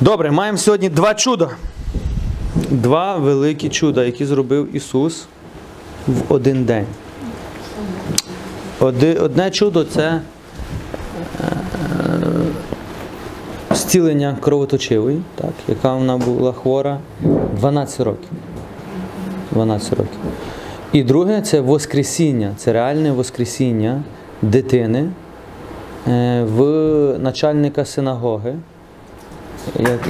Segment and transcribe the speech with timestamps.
[0.00, 1.50] Добре, маємо сьогодні два чуда.
[2.70, 5.26] Два великі чуда, які зробив Ісус
[6.06, 6.86] в один день.
[9.20, 10.20] Одне чудо це е,
[13.70, 16.98] зцілення кровоточивої, так, яка вона була хвора
[17.60, 18.28] 12 років.
[19.52, 20.18] 12 років.
[20.92, 24.02] І друге це Воскресіння, це реальне Воскресіння
[24.42, 25.08] дитини
[26.08, 26.62] е, в
[27.18, 28.54] начальника синагоги,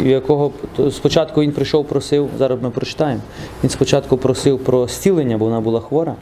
[0.05, 0.53] якого
[0.91, 3.21] спочатку він прийшов, просив, зараз ми прочитаємо.
[3.65, 6.15] Він спочатку просив про зцілення, бо вона була хвора.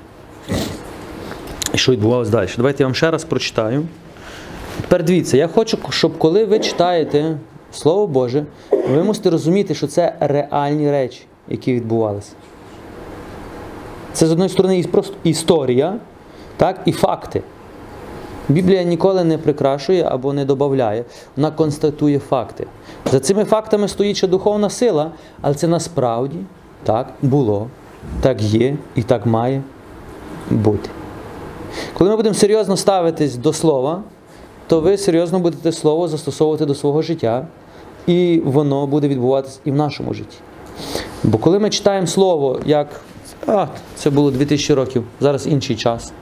[1.75, 2.49] І що відбувалося далі?
[2.57, 3.83] Давайте я вам ще раз прочитаю.
[4.81, 7.37] Тепер дивіться, я хочу, щоб коли ви читаєте
[7.73, 12.33] Слово Боже, ви мусите розуміти, що це реальні речі, які відбувалися.
[14.13, 15.97] Це з одної сторони просто історія,
[16.57, 17.43] так, і факти.
[18.49, 21.05] Біблія ніколи не прикрашує або не додає,
[21.37, 22.67] вона констатує факти.
[23.13, 26.39] За цими фактами стоїть ще духовна сила, але це насправді
[26.85, 27.69] так було,
[28.21, 29.63] так є і так має
[30.51, 30.91] бути.
[31.95, 34.03] Коли ми будемо серйозно ставитись до слова,
[34.67, 37.47] то ви серйозно будете слово застосовувати до свого життя,
[38.07, 40.39] і воно буде відбуватися і в нашому житті.
[41.25, 42.89] Бо коли ми читаємо слово, як
[43.47, 46.13] а, це було 2000 років, зараз інший час,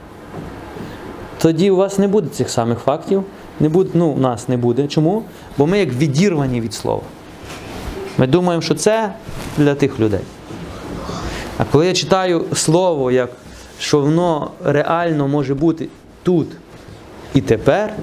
[1.41, 3.23] тоді у вас не буде цих самих фактів,
[3.59, 4.87] не буде, ну, у нас не буде.
[4.87, 5.23] Чому?
[5.57, 7.01] Бо ми як відірвані від слова.
[8.17, 9.13] Ми думаємо, що це
[9.57, 10.19] для тих людей.
[11.57, 13.29] А коли я читаю слово, як,
[13.79, 15.87] що воно реально може бути
[16.23, 16.47] тут
[17.33, 17.93] і тепер,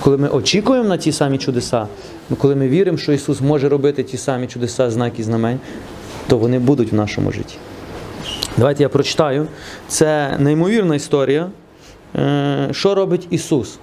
[0.00, 1.86] коли ми очікуємо на ті самі чудеса,
[2.30, 5.60] ну, коли ми віримо, що Ісус може робити ті самі чудеса, знаки, знамень,
[6.28, 7.56] то вони будуть в нашому житті.
[8.56, 9.46] Давайте я прочитаю.
[9.88, 11.50] Це неймовірна історія,
[12.70, 13.78] що робить Ісус.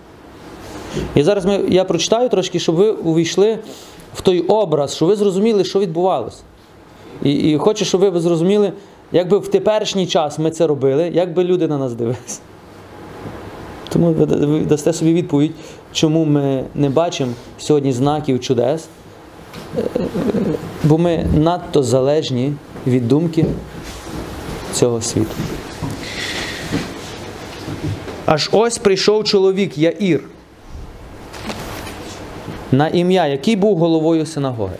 [1.15, 3.59] І зараз ми, я прочитаю трошки, щоб ви увійшли
[4.13, 6.41] в той образ, щоб ви зрозуміли, що відбувалося.
[7.23, 8.73] І, і хочу, щоб ви зрозуміли,
[9.11, 12.39] як би в теперішній час ми це робили, як би люди на нас дивилися.
[13.89, 15.51] Тому ви дасте собі відповідь,
[15.91, 18.87] чому ми не бачимо сьогодні знаків чудес,
[19.77, 19.81] Е,
[20.83, 22.53] бо ми надто залежні
[22.87, 23.45] від думки
[24.73, 25.35] цього світу.
[28.25, 30.23] Аж ось прийшов чоловік Яїр,
[32.71, 34.75] на ім'я, який був головою синагоги.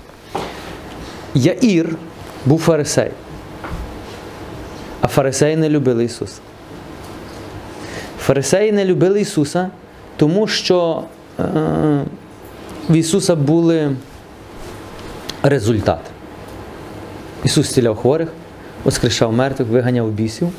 [1.35, 1.95] Яїр
[2.45, 3.11] був фарисей.
[5.01, 6.39] А фарисеї не любили Ісуса.
[8.19, 9.69] Фарисеї не любили Ісуса,
[10.17, 11.03] тому що
[11.39, 11.44] е,
[12.89, 13.95] в Ісуса були
[15.44, 16.11] результати.
[17.44, 18.29] Ісус зціляв хворих,
[18.85, 20.50] воскрешав мертвих, виганяв бісів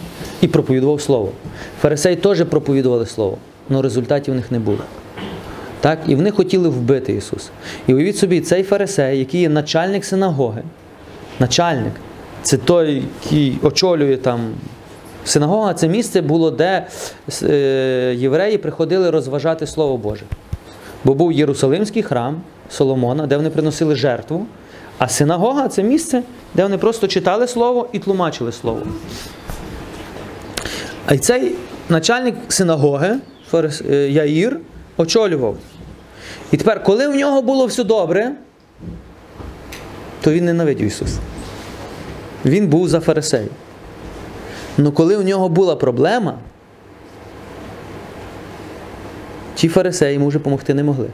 [0.41, 1.33] і проповідував Слово.
[1.81, 3.39] Фарисеї теж проповідували Слово,
[3.71, 4.79] але результатів у них не було.
[5.81, 5.99] Так?
[6.07, 7.51] І вони хотіли вбити Ісуса.
[7.87, 10.63] І уявіть собі, цей фарисей, який є начальник синагоги,
[11.41, 11.93] начальник,
[12.43, 14.41] це той, який очолює там.
[15.25, 16.87] Синагога це місце було, де
[17.43, 20.23] е, євреї приходили розважати Слово Боже.
[21.05, 24.47] Бо був Єрусалимський храм Соломона, де вони приносили жертву.
[24.99, 26.23] А синагога це місце,
[26.55, 28.83] де вони просто читали слово і тлумачили слово.
[31.07, 31.55] А й цей
[31.89, 33.17] начальник синагоги,
[33.55, 34.61] е, Яїр,
[34.97, 35.57] очолював.
[36.53, 38.33] І тепер, коли в нього було все добре,
[40.21, 41.19] то він ненавидів Ісуса.
[42.45, 43.51] Він був за фарисеїв.
[44.79, 46.39] Ну коли у нього була проблема,
[49.55, 51.09] ті фарисеї йому вже допомогти не могли.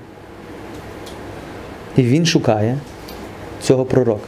[1.97, 2.79] І він шукає
[3.63, 4.27] цього пророка,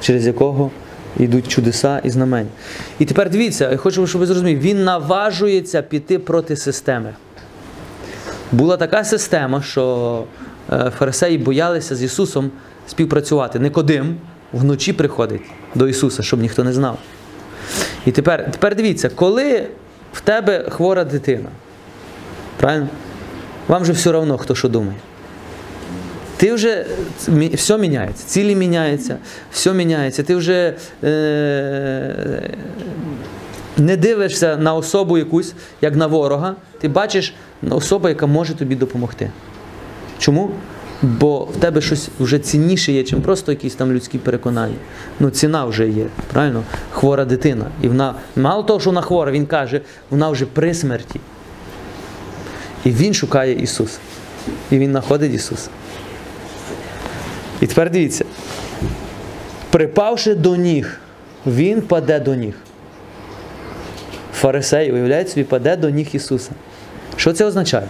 [0.00, 0.70] через якого
[1.18, 2.50] йдуть чудеса і знамення.
[2.98, 7.14] І тепер дивіться, я хочу, щоб ви зрозуміли, він наважується піти проти системи.
[8.52, 10.24] Була така система, що
[10.72, 12.50] е, фарисеї боялися з Ісусом
[12.86, 13.58] співпрацювати.
[13.58, 14.16] Никодим
[14.52, 15.42] вночі приходить
[15.74, 16.98] до Ісуса, щоб ніхто не знав.
[18.06, 19.66] І тепер, тепер дивіться, коли
[20.12, 21.48] в тебе хвора дитина,
[22.56, 22.88] правильно?
[23.68, 24.98] Вам же все одно, хто що думає.
[26.36, 26.86] Ти вже
[27.54, 29.16] все міняється, цілі міняються,
[29.52, 30.22] все міняється.
[30.22, 30.74] Ти вже
[31.04, 32.50] е,
[33.76, 37.34] не дивишся на особу якусь, як на ворога, ти бачиш
[37.70, 39.30] особу, яка може тобі допомогти.
[40.18, 40.50] Чому?
[41.02, 44.76] Бо в тебе щось вже цінніше є, чим просто якісь там людські переконання.
[45.20, 46.62] Ну, ціна вже є, правильно?
[46.92, 47.64] Хвора дитина.
[47.82, 49.80] І вона, мало того, що вона хвора, він каже,
[50.10, 51.20] вона вже при смерті.
[52.84, 53.98] І він шукає Ісуса.
[54.70, 55.68] І він знаходить Ісуса.
[57.60, 58.24] І тепер дивіться.
[59.70, 61.00] Припавши до ніг,
[61.46, 62.54] він паде до ніг.
[64.34, 66.50] Фарисей, уявляють собі, паде до ніг Ісуса.
[67.16, 67.86] Що це означає?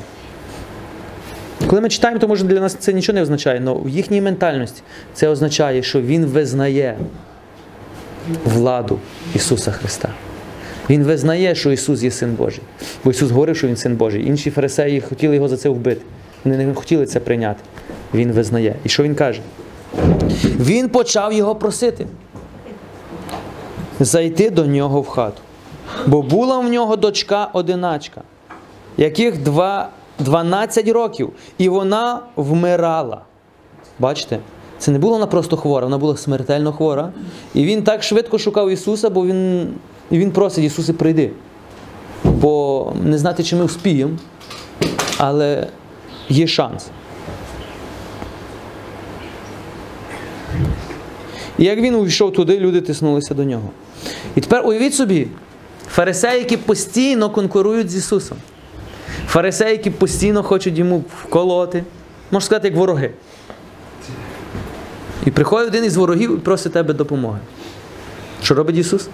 [1.66, 4.82] Коли ми читаємо, то може для нас це нічого не означає, але в їхній ментальності
[5.14, 6.98] це означає, що він визнає
[8.44, 8.98] владу
[9.34, 10.08] Ісуса Христа.
[10.90, 12.62] Він визнає, що Ісус є Син Божий.
[13.04, 14.26] Бо Ісус говорив, що Він Син Божий.
[14.26, 16.02] Інші фарисеї хотіли його за це вбити.
[16.44, 17.60] Вони не хотіли це прийняти.
[18.14, 18.76] Він визнає.
[18.84, 19.40] І що він каже?
[20.44, 22.06] Він почав його просити
[24.00, 25.40] зайти до нього в хату.
[26.06, 28.22] Бо була в нього дочка одиначка,
[28.96, 29.88] яких два,
[30.18, 33.20] 12 років, і вона вмирала.
[33.98, 34.38] Бачите?
[34.78, 37.12] Це не була вона просто хвора, вона була смертельно хвора.
[37.54, 39.68] І він так швидко шукав Ісуса, бо він,
[40.12, 41.30] він просить, Ісусе, прийди.
[42.24, 44.12] Бо не знати, чи ми вспіємо,
[45.18, 45.66] але
[46.28, 46.90] є шанс.
[51.58, 53.70] І як він увійшов туди, люди тиснулися до нього.
[54.34, 55.28] І тепер уявіть собі,
[55.88, 58.38] фарисеї, які постійно конкурують з Ісусом.
[59.26, 61.84] Фарисеї, які постійно хочуть йому вколоти,
[62.30, 63.10] можна сказати, як вороги.
[65.26, 67.38] І приходить один із ворогів і просить тебе допомоги.
[68.42, 69.08] Що робить Ісус?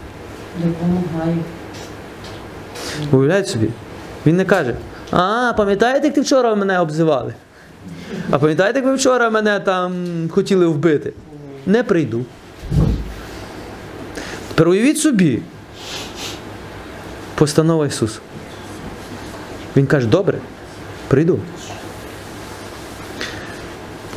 [0.59, 1.39] Допомагаю.
[3.13, 3.69] Уявляють собі?
[4.27, 4.77] Він не каже:
[5.13, 7.35] А, пам'ятаєте, як ти вчора мене обзивали?
[8.31, 11.13] А пам'ятаєте, як ви вчора мене там хотіли вбити?
[11.67, 12.25] Не прийду.
[14.49, 15.43] Тепер уявіть собі.
[17.35, 18.19] Постанова Ісуса.
[19.77, 20.39] Він каже, добре,
[21.09, 21.39] прийду.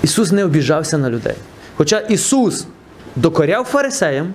[0.04, 1.36] Ісус не обіжався на людей.
[1.78, 2.66] Хоча Ісус
[3.16, 4.34] докоряв фарисеям,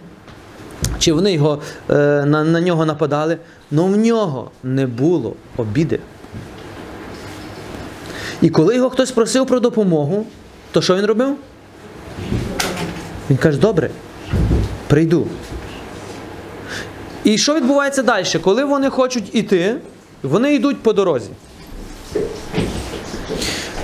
[0.99, 1.95] чи вони його, е,
[2.27, 3.39] на, на нього нападали,
[3.73, 6.01] але в нього не було обіди.
[8.43, 10.27] І коли його хтось просив про допомогу,
[10.73, 11.37] то що він робив?
[13.31, 13.91] Він каже, добре,
[14.87, 15.27] прийду.
[17.25, 18.25] І що відбувається далі?
[18.43, 19.77] Коли вони хочуть іти,
[20.23, 21.31] вони йдуть по дорозі.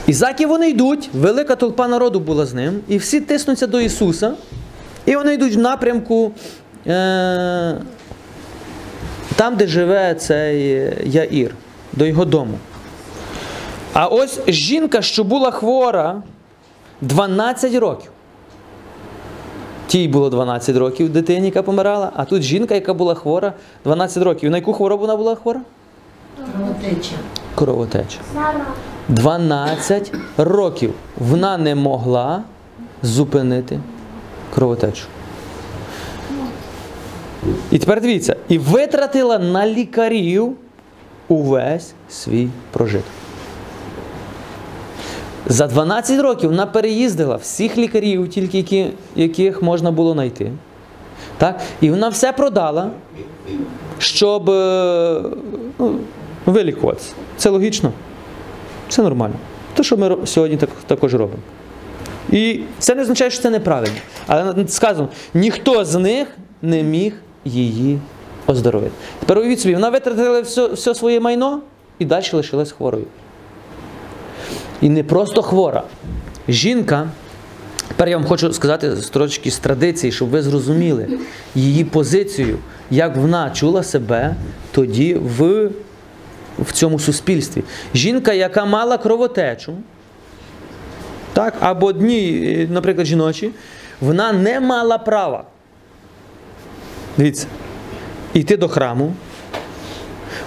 [0.06, 4.34] І заки вони йдуть, велика толпа народу була з ним, і всі тиснуться до Ісуса,
[5.06, 6.32] і вони йдуть в напрямку
[6.86, 7.74] е-
[9.36, 11.54] там, де живе цей Яїр,
[11.92, 12.58] до його дому.
[13.98, 16.22] А ось жінка, що була хвора
[17.00, 18.10] 12 років.
[19.86, 23.52] Тій було 12 років дитині, яка помирала, а тут жінка, яка була хвора
[23.84, 24.50] 12 років.
[24.50, 25.60] На яку хворобу вона була хвора?
[26.52, 27.14] Кровотеча.
[27.54, 28.18] Кровотеча.
[29.08, 32.42] 12 років вона не могла
[33.02, 33.80] зупинити
[34.54, 35.04] кровотечу.
[37.70, 40.56] І тепер дивіться, і витратила на лікарів
[41.28, 43.25] увесь свій прожиток.
[45.46, 50.52] За 12 років вона переїздила всіх лікарів, тільки які, яких можна було знайти.
[51.38, 51.60] Так?
[51.80, 52.90] І вона все продала,
[53.98, 55.22] щоб е,
[55.78, 55.98] ну,
[56.46, 57.12] вилікуватися.
[57.36, 57.92] Це логічно.
[58.88, 59.34] Це нормально.
[59.74, 61.42] Те, що ми сьогодні так, також робимо.
[62.32, 63.94] І це не означає, що це неправильно.
[64.26, 66.28] Але сказано, ніхто з них
[66.62, 67.14] не міг
[67.44, 67.98] її
[68.46, 68.92] оздоровити.
[69.20, 71.60] Тепер уявіть собі, вона витратила все, все своє майно
[71.98, 73.04] і далі лишилась хворою.
[74.80, 75.82] І не просто хвора.
[76.48, 77.08] Жінка,
[77.88, 81.08] тепер я вам хочу сказати з трошки з традиції, щоб ви зрозуміли
[81.54, 82.58] її позицію,
[82.90, 84.34] як вона чула себе
[84.72, 85.70] тоді в,
[86.58, 87.62] в цьому суспільстві.
[87.94, 89.72] Жінка, яка мала кровотечу,
[91.32, 93.50] так, або дні, е, наприклад, жіночі,
[94.00, 95.44] вона не мала права.
[97.16, 97.46] Дивіться,
[98.34, 99.12] йти до храму.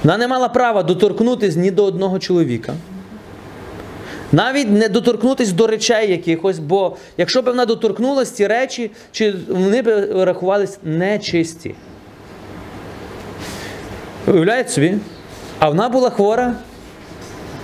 [0.04, 2.74] Вона не мала права доторкнутися ні до одного чоловіка.
[4.32, 9.82] Навіть не доторкнутися до речей якихось, бо якщо б вона доторкнулася ці речі, чи вони
[9.82, 11.76] б рахувались нечисті.
[14.28, 14.98] Уявляєте собі?
[15.60, 16.54] А вона була хвора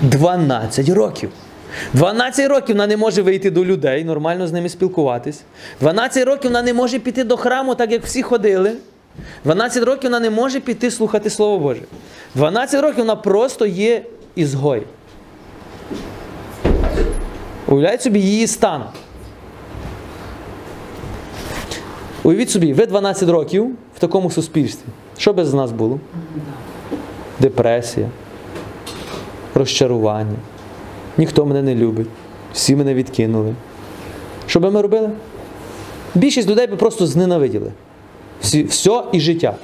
[0.02, 1.30] 12 років.
[1.94, 5.42] 12 років вона не може вийти до людей, нормально з ними спілкуватись.
[5.82, 8.72] 12 років вона не може піти до храму, так як всі ходили.
[9.44, 11.82] 12 років вона не може піти слухати Слово Боже.
[12.36, 14.04] 12 років вона просто є
[14.36, 14.84] ізгой.
[17.68, 18.84] Уявляють собі її стан.
[22.24, 24.86] Уявіть собі, ви 12 років в такому суспільстві.
[25.18, 26.00] Що без нас було?
[27.40, 28.10] Депресія,
[29.54, 30.36] розчарування.
[31.18, 32.08] Ніхто мене не любить.
[32.54, 33.54] Всі мене відкинули.
[34.48, 35.10] Що би ми робили?
[36.16, 37.72] Більшість людей би просто зненавиділи.
[38.42, 39.56] Всі, все і життя.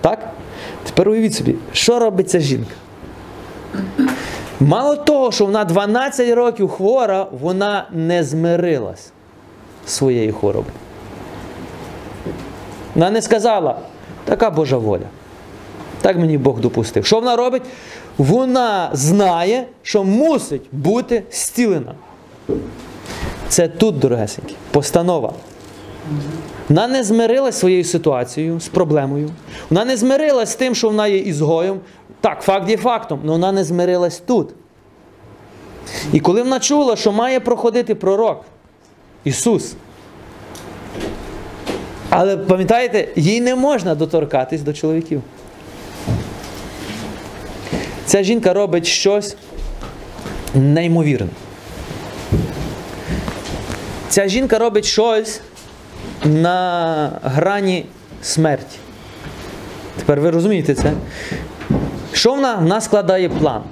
[0.00, 0.32] Так?
[0.84, 2.74] Тепер уявіть собі, що робить ця жінка?
[4.60, 9.12] Мало того, що вона 12 років хвора, вона не змирилась
[9.86, 10.74] своєю хворобою.
[12.94, 13.78] Вона не сказала,
[14.24, 15.06] така Божа воля.
[16.00, 17.06] Так мені Бог допустив.
[17.06, 17.62] Що вона робить?
[18.18, 21.94] вона знає, що мусить бути зцілена.
[23.48, 25.32] Це тут, дорогесенькі, постанова.
[26.68, 29.30] Вона не змирилась своєю ситуацією, з проблемою.
[29.70, 31.80] Вона не змирилась з тим, що вона є ізгоєм.
[32.24, 34.50] Так, факт є фактом, але вона не змирилась тут.
[36.12, 38.44] І коли вона чула, що має проходити пророк
[39.24, 39.74] Ісус.
[42.10, 45.22] Але пам'ятаєте, їй не можна доторкатись до чоловіків.
[48.06, 49.36] Ця жінка робить щось
[50.54, 51.30] неймовірне.
[54.08, 55.40] Ця жінка робить щось
[56.24, 57.86] на грані
[58.22, 58.78] смерті.
[59.98, 60.92] Тепер ви розумієте це?
[62.14, 62.54] Що вона?
[62.54, 63.62] Вона складає план.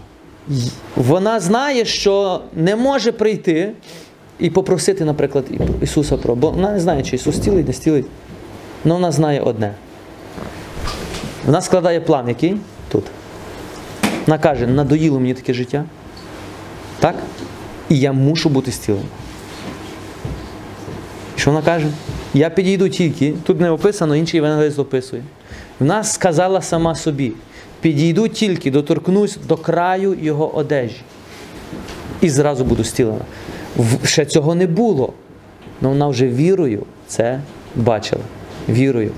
[0.96, 3.72] Вона знає, що не може прийти
[4.38, 5.44] і попросити, наприклад,
[5.82, 6.34] Ісуса про.
[6.34, 8.06] Бо вона не знає, чи Ісус стілить, не стілить.
[8.84, 9.74] Але вона знає одне.
[11.46, 12.56] Вона складає план, який?
[12.88, 13.04] Тут.
[14.26, 15.84] Вона каже, надоїло мені таке життя.
[16.98, 17.14] Так?
[17.88, 19.08] І я мушу бути зціленим.
[21.36, 21.86] Що вона каже?
[22.34, 25.22] Я підійду тільки, тут не описано, інший евангелист описує.
[25.80, 27.32] Вона сказала сама собі:
[27.82, 30.96] підійду тільки, доторкнусь до краю його одежі.
[32.20, 33.24] І зразу буду зцілена.
[33.76, 35.12] В- Ще цього не було.
[35.82, 37.40] Але вона вже вірою це
[37.76, 38.22] бачила.
[38.68, 39.10] Вірою.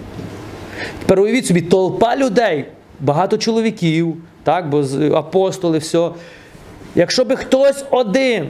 [1.00, 2.64] Тепер уявіть собі, толпа людей,
[3.00, 6.11] багато чоловіків, так, бо апостоли, все.
[6.94, 8.47] Якщо би хтось один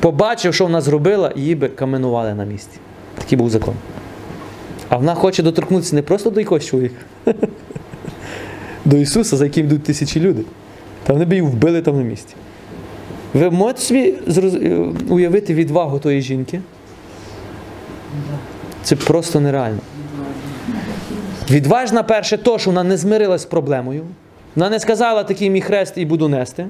[0.00, 2.78] побачив, що вона зробила, її би каменували на місці.
[3.18, 3.74] Такий був закон.
[4.88, 6.96] А вона хоче доторкнутися не просто до якогось чоловіка,
[8.84, 10.44] до Ісуса, за яким йдуть тисячі людей.
[11.04, 12.34] Та вони б її вбили там на місці.
[13.34, 14.76] Ви можете собі е,
[15.08, 16.60] уявити відвагу тої жінки?
[18.82, 19.78] Це просто нереально.
[21.50, 24.02] Відважна перше то, що вона не змирилась з проблемою.
[24.56, 26.66] Вона не сказала такий мій хрест і буду нести.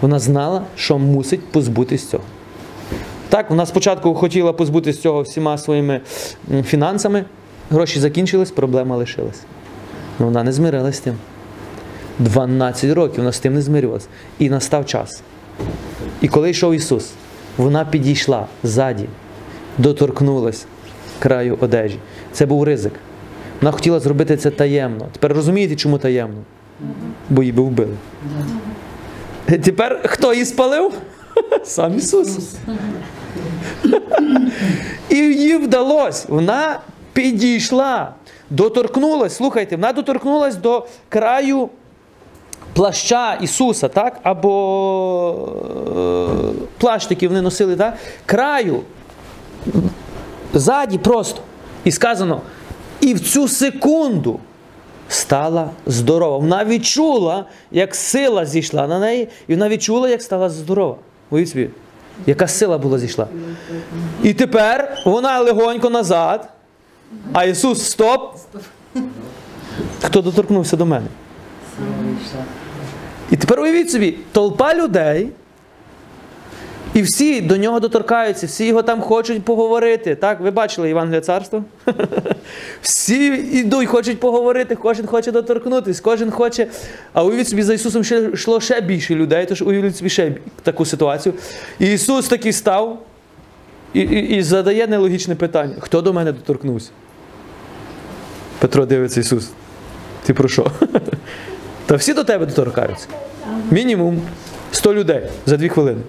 [0.00, 2.24] Вона знала, що мусить позбутись цього.
[3.32, 6.00] Так, вона спочатку хотіла позбутись цього всіма своїми
[6.64, 7.24] фінансами.
[7.70, 9.40] Гроші закінчились, проблема лишилась.
[10.18, 11.14] Але вона не змирилась з тим.
[12.18, 14.08] 12 років вона з тим не змирювалась.
[14.38, 15.22] І настав час.
[16.20, 17.10] І коли йшов Ісус,
[17.56, 19.06] вона підійшла ззаді,
[19.78, 20.66] доторкнулась
[21.18, 21.98] краю одежі.
[22.32, 22.92] Це був ризик.
[23.60, 25.08] Вона хотіла зробити це таємно.
[25.12, 26.42] Тепер розумієте, чому таємно?
[27.30, 27.96] Бо її би вбили.
[29.46, 30.92] Тепер хто її спалив?
[31.64, 32.56] Сам Ісус.
[35.08, 36.26] І їй вдалося.
[36.28, 36.80] Вона
[37.12, 38.14] підійшла,
[38.50, 39.36] доторкнулась.
[39.36, 41.68] Слухайте, вона доторкнулась до краю
[42.72, 44.20] плаща Ісуса, так?
[44.22, 45.48] Або
[45.96, 47.98] е, плащ такий вони носили, так?
[48.26, 48.80] Краю.
[50.54, 51.40] Ззаді просто.
[51.84, 52.40] І сказано,
[53.00, 54.40] і в цю секунду
[55.08, 56.38] стала здорова.
[56.38, 60.96] Вона відчула, як сила зійшла на неї, і вона відчула, як стала здорова.
[61.30, 61.70] Уявіть собі,
[62.26, 63.26] яка сила була зійшла.
[64.22, 66.48] І тепер вона легонько назад,
[67.32, 68.36] а Ісус стоп.
[70.02, 71.06] Хто доторкнувся до мене?
[73.30, 75.28] І тепер уявіть собі, толпа людей,
[76.94, 80.14] і всі до нього доторкаються, всі його там хочуть поговорити.
[80.14, 81.64] Так, ви бачили Євангелія царства?
[82.82, 83.26] Всі
[83.58, 86.66] йдуть, хочуть поговорити, кожен хоче доторкнутись, кожен хоче.
[87.12, 90.32] А уявіть собі, за Ісусом ще йшло ще більше людей, тож уявіть собі ще
[90.62, 91.34] таку ситуацію.
[91.78, 93.02] І Ісус такий став
[93.94, 96.90] і, і, і задає нелогічне питання: хто до мене доторкнувся?
[98.58, 99.50] Петро дивиться Ісус.
[100.26, 100.66] Ти про що?
[101.86, 103.06] Та всі до тебе доторкаються.
[103.70, 104.22] Мінімум
[104.72, 106.00] 100 людей за дві хвилини.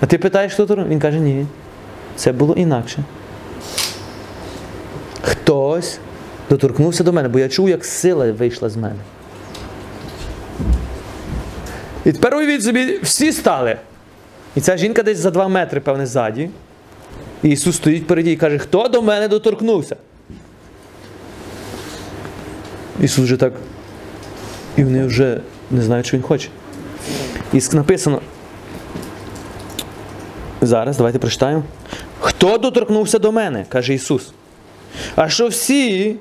[0.00, 0.88] А ти питаєш, торкнувся?
[0.88, 1.46] Він каже, ні.
[2.16, 3.04] Це було інакше.
[5.22, 5.98] Хтось
[6.50, 9.00] доторкнувся до мене, бо я чув, як сила вийшла з мене.
[12.04, 13.76] І тепер уявіть собі, всі стали.
[14.56, 16.50] І ця жінка десь за два метри, певне, ззаді.
[17.42, 19.96] І Ісус стоїть переді і каже, хто до мене доторкнувся?
[23.00, 23.52] Ісус вже так.
[24.76, 25.40] І вони вже
[25.70, 26.48] не знають, що Він хоче.
[27.52, 28.20] І написано.
[30.60, 31.62] Зараз, давайте прочитаємо.
[32.20, 33.66] Хто доторкнувся до мене?
[33.68, 34.32] каже Ісус.
[35.16, 36.16] А що всі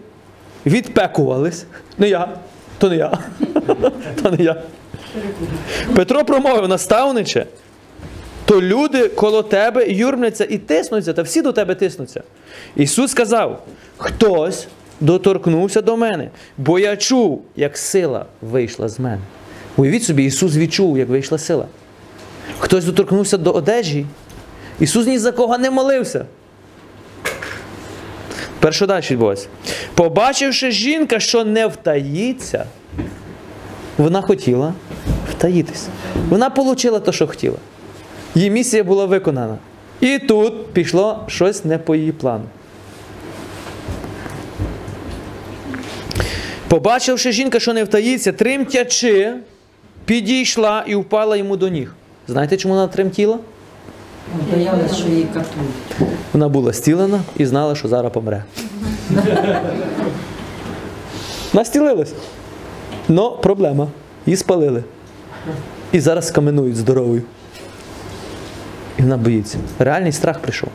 [0.65, 1.65] відпекувались.
[1.97, 2.27] Не я,
[2.77, 3.17] то не я.
[4.23, 4.55] То не я.
[5.95, 7.45] Петро промовив наставниче,
[8.45, 12.23] то люди коло тебе юрмляться і тиснуться, та всі до тебе тиснуться.
[12.75, 13.63] Ісус сказав:
[13.97, 14.67] хтось
[14.99, 19.21] доторкнувся до мене, бо я чув, як сила вийшла з мене.
[19.77, 21.65] Уявіть собі, Ісус відчув, як вийшла сила.
[22.59, 24.05] Хтось доторкнувся до одежі.
[24.79, 26.25] Ісус ні за кого не молився.
[28.59, 29.47] Тепер далі відбувається?
[29.93, 32.65] Побачивши жінка, що не втаїться,
[33.97, 34.73] вона хотіла
[35.31, 35.87] втаїтися.
[36.29, 37.57] Вона отримала те, що хотіла.
[38.35, 39.57] Її місія була виконана.
[40.01, 42.43] І тут пішло щось не по її плану.
[46.67, 49.33] Побачивши жінка, що не втаїться, тремтячи,
[50.05, 51.93] підійшла і впала йому до ніг.
[52.27, 53.39] Знаєте, чому вона тремтіла?
[54.51, 56.13] Боялась, що її катують.
[56.33, 58.43] Вона була стілена і знала, що зараз помре.
[61.53, 62.13] Настілилась.
[63.07, 63.87] Но проблема.
[64.25, 64.83] Її спалили.
[65.91, 67.21] І зараз скаменують здоровою.
[68.97, 69.57] І вона боїться.
[69.79, 70.69] Реальний страх прийшов.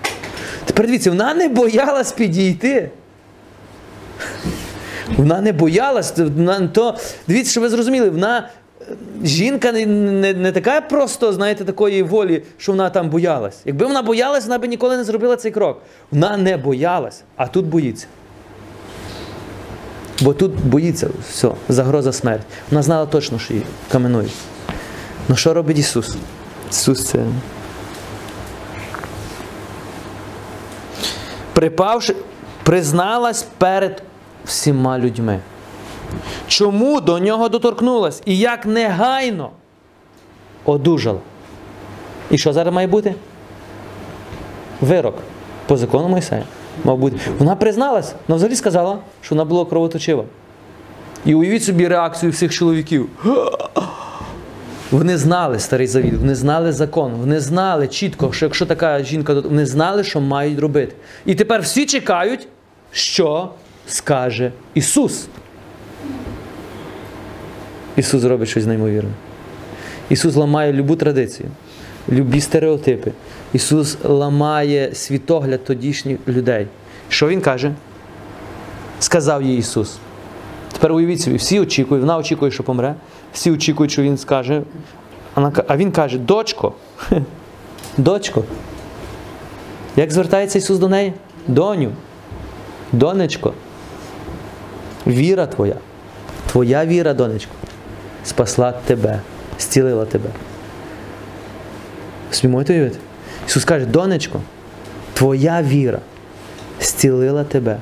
[0.64, 2.90] Тепер дивіться, вона не боялась підійти.
[5.16, 6.18] Вона не боялась.
[6.18, 6.96] Вона, то,
[7.28, 8.48] дивіться, що ви зрозуміли, вона
[9.24, 13.56] жінка не, не, не така просто, знаєте, такої волі, що вона там боялась.
[13.64, 15.82] Якби вона боялась, вона б ніколи не зробила цей крок.
[16.10, 18.06] Вона не боялась, а тут боїться.
[20.20, 22.44] Бо тут боїться, все, загроза смерті.
[22.70, 24.32] Вона знала точно, що її каменують.
[25.28, 26.16] Ну що робить Ісус?
[26.70, 27.18] Ісус це.
[31.52, 32.16] Припавши,
[32.62, 34.02] призналась перед
[34.44, 35.40] всіма людьми.
[36.48, 39.50] Чому до нього доторкнулась і як негайно
[40.64, 41.18] одужала.
[42.30, 43.14] І що зараз має бути?
[44.80, 45.14] Вирок
[45.66, 46.44] по закону Мойсея.
[46.84, 47.16] Мав бути.
[47.38, 50.24] Вона призналась, вона взагалі сказала, що вона була кровоточива.
[51.24, 53.08] І уявіть собі реакцію всіх чоловіків.
[54.90, 59.66] Вони знали старий завіт, вони знали закон, вони знали чітко, що якщо така жінка, вони
[59.66, 60.94] знали, що мають робити.
[61.26, 62.48] І тепер всі чекають,
[62.92, 63.50] що
[63.86, 65.26] скаже Ісус.
[67.96, 69.10] Ісус зробить щось неймовірне.
[70.10, 71.48] Ісус ламає любу традицію,
[72.12, 73.12] любі стереотипи.
[73.52, 76.66] Ісус ламає світогляд тодішніх людей.
[77.08, 77.72] Що Він каже?
[79.00, 79.96] Сказав їй Ісус.
[80.72, 82.94] Тепер уявіть собі, всі очікують, вона очікує, що помре.
[83.32, 84.62] Всі очікують, що він скаже.
[85.66, 86.72] А він каже: дочко,
[87.98, 88.44] дочко.
[89.96, 91.12] Як звертається Ісус до неї?
[91.46, 91.90] Доню,
[92.92, 93.52] донечко.
[95.06, 95.76] Віра твоя,
[96.52, 97.52] твоя віра, донечко,
[98.24, 99.20] спасла тебе,
[99.58, 100.30] зцілила тебе.
[102.30, 102.98] Собі можете уявити?
[103.46, 104.40] Ісус каже, донечко,
[105.14, 105.98] твоя віра
[106.80, 107.78] зцілила тебе.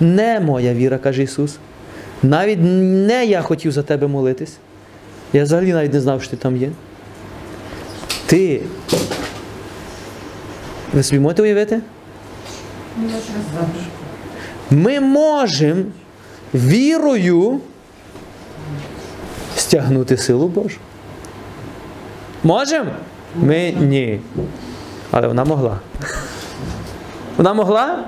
[0.00, 1.56] Не моя віра, каже Ісус.
[2.22, 4.56] Навіть не я хотів за тебе молитись.
[5.32, 6.70] Я взагалі навіть не знав, що ти там є.
[8.26, 8.62] Ти.
[10.92, 11.80] Ви собі можете уявити?
[14.70, 15.82] Ми можемо
[16.54, 17.60] вірою
[19.70, 20.76] стягнути силу Божу.
[22.44, 22.90] Можемо?
[23.36, 24.20] Ми ні.
[25.10, 25.80] Але вона могла.
[27.36, 28.04] Вона могла?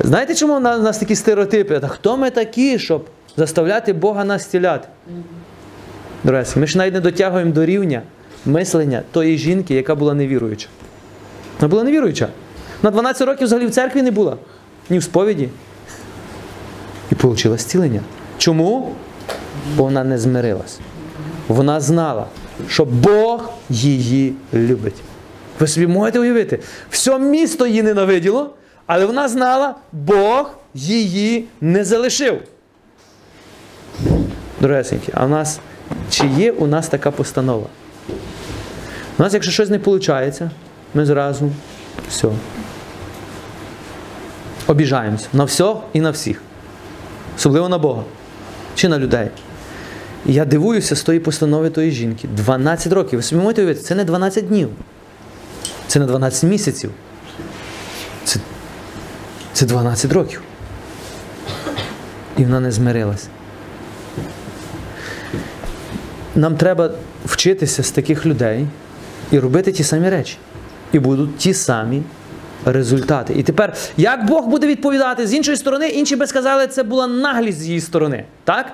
[0.00, 1.80] Знаєте, чому у нас, такі стереотипи?
[1.80, 4.88] Та хто ми такі, щоб заставляти Бога нас стіляти?
[6.24, 8.02] Друзі, ми ж навіть не дотягуємо до рівня
[8.46, 10.68] мислення тої жінки, яка була невіруюча.
[11.60, 12.28] Вона була невіруюча.
[12.82, 14.36] На 12 років взагалі в церкві не була,
[14.90, 15.48] ні в сповіді.
[17.10, 18.00] І отримала зцілення.
[18.38, 18.94] Чому?
[19.76, 20.78] Бо вона не змирилась.
[21.48, 22.26] Вона знала,
[22.68, 24.96] що Бог її любить.
[25.60, 26.58] Ви собі можете уявити,
[26.90, 28.50] все місто її ненавиділо,
[28.86, 32.42] але вона знала, Бог її не залишив.
[34.60, 35.60] Дорогесенькі, а у нас
[36.10, 37.66] чи є у нас така постанова?
[39.18, 40.40] У нас, якщо щось не виходить,
[40.94, 41.50] ми зразу
[42.10, 42.28] все.
[44.66, 46.42] Обіжаємося на все і на всіх.
[47.36, 48.02] Особливо на Бога
[48.74, 49.30] чи на людей.
[50.30, 52.28] Я дивуюся з тої постанови тої жінки.
[52.36, 53.18] 12 років.
[53.18, 54.68] Ви собі можете уявити, це не 12 днів.
[55.86, 56.90] Це не 12 місяців.
[58.24, 58.40] Це,
[59.52, 60.42] це 12 років.
[62.38, 63.28] І вона не змирилась.
[66.36, 66.90] Нам треба
[67.24, 68.66] вчитися з таких людей
[69.30, 70.36] і робити ті самі речі.
[70.92, 72.02] І будуть ті самі
[72.64, 73.34] результати.
[73.36, 77.58] І тепер, як Бог буде відповідати з іншої сторони, інші би сказали, це була наглість
[77.58, 78.24] з її сторони.
[78.44, 78.66] Так?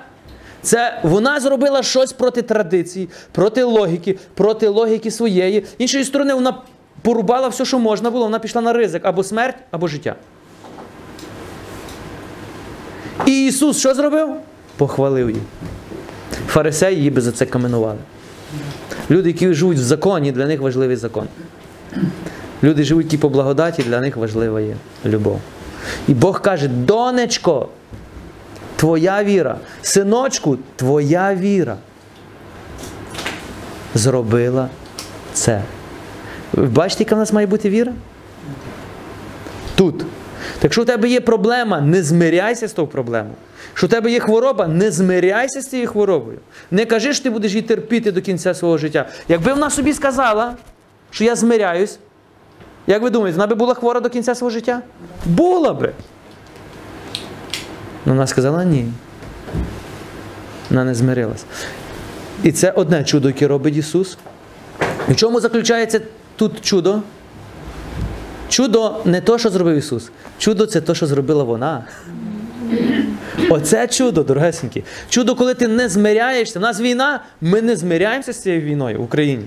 [0.65, 5.65] Це вона зробила щось проти традиції, проти логіки, проти логіки своєї.
[5.77, 6.61] Іншої сторони, вона
[7.01, 10.15] порубала все, що можна було, вона пішла на ризик або смерть, або життя.
[13.25, 14.29] І Ісус що зробив?
[14.77, 15.41] Похвалив її.
[16.47, 17.99] Фарисеї її би за це каменували.
[19.11, 21.27] Люди, які живуть в законі, для них важливий закон.
[22.63, 24.75] Люди живуть ті по благодаті, для них важлива є
[25.05, 25.41] любов.
[26.07, 27.67] І Бог каже: донечко,
[28.75, 31.77] твоя віра, синочку, твоя віра
[33.93, 34.69] зробила
[35.33, 35.61] це.
[36.53, 37.93] Бачите, яка в нас має бути віра?
[39.75, 40.07] Тут, Так
[40.63, 43.35] якщо у тебе є проблема, не змиряйся з тою проблемою.
[43.69, 46.37] Якщо у тебе є хвороба, не змиряйся з цією хворобою.
[46.71, 49.05] Не кажи, що ти будеш її терпіти до кінця свого життя.
[49.27, 50.53] Якби вона собі сказала,
[51.11, 51.99] що я змиряюсь,
[52.87, 54.81] як ви думаєте, вона би була хвора до кінця свого життя?
[55.25, 55.91] Була би.
[58.05, 58.85] Ну, вона сказала ні.
[60.69, 61.45] Вона не змирилась.
[62.43, 64.17] І це одне чудо, яке робить Ісус.
[65.09, 66.01] І в чому заключається
[66.35, 67.01] тут чудо?
[68.49, 70.09] Чудо не то, що зробив Ісус.
[70.37, 71.85] Чудо це те, що зробила вона.
[73.49, 74.83] Оце чудо, дорогесенькі.
[75.09, 76.59] Чудо, коли ти не змиряєшся.
[76.59, 79.45] У нас війна, ми не змиряємося з цією війною в Україні.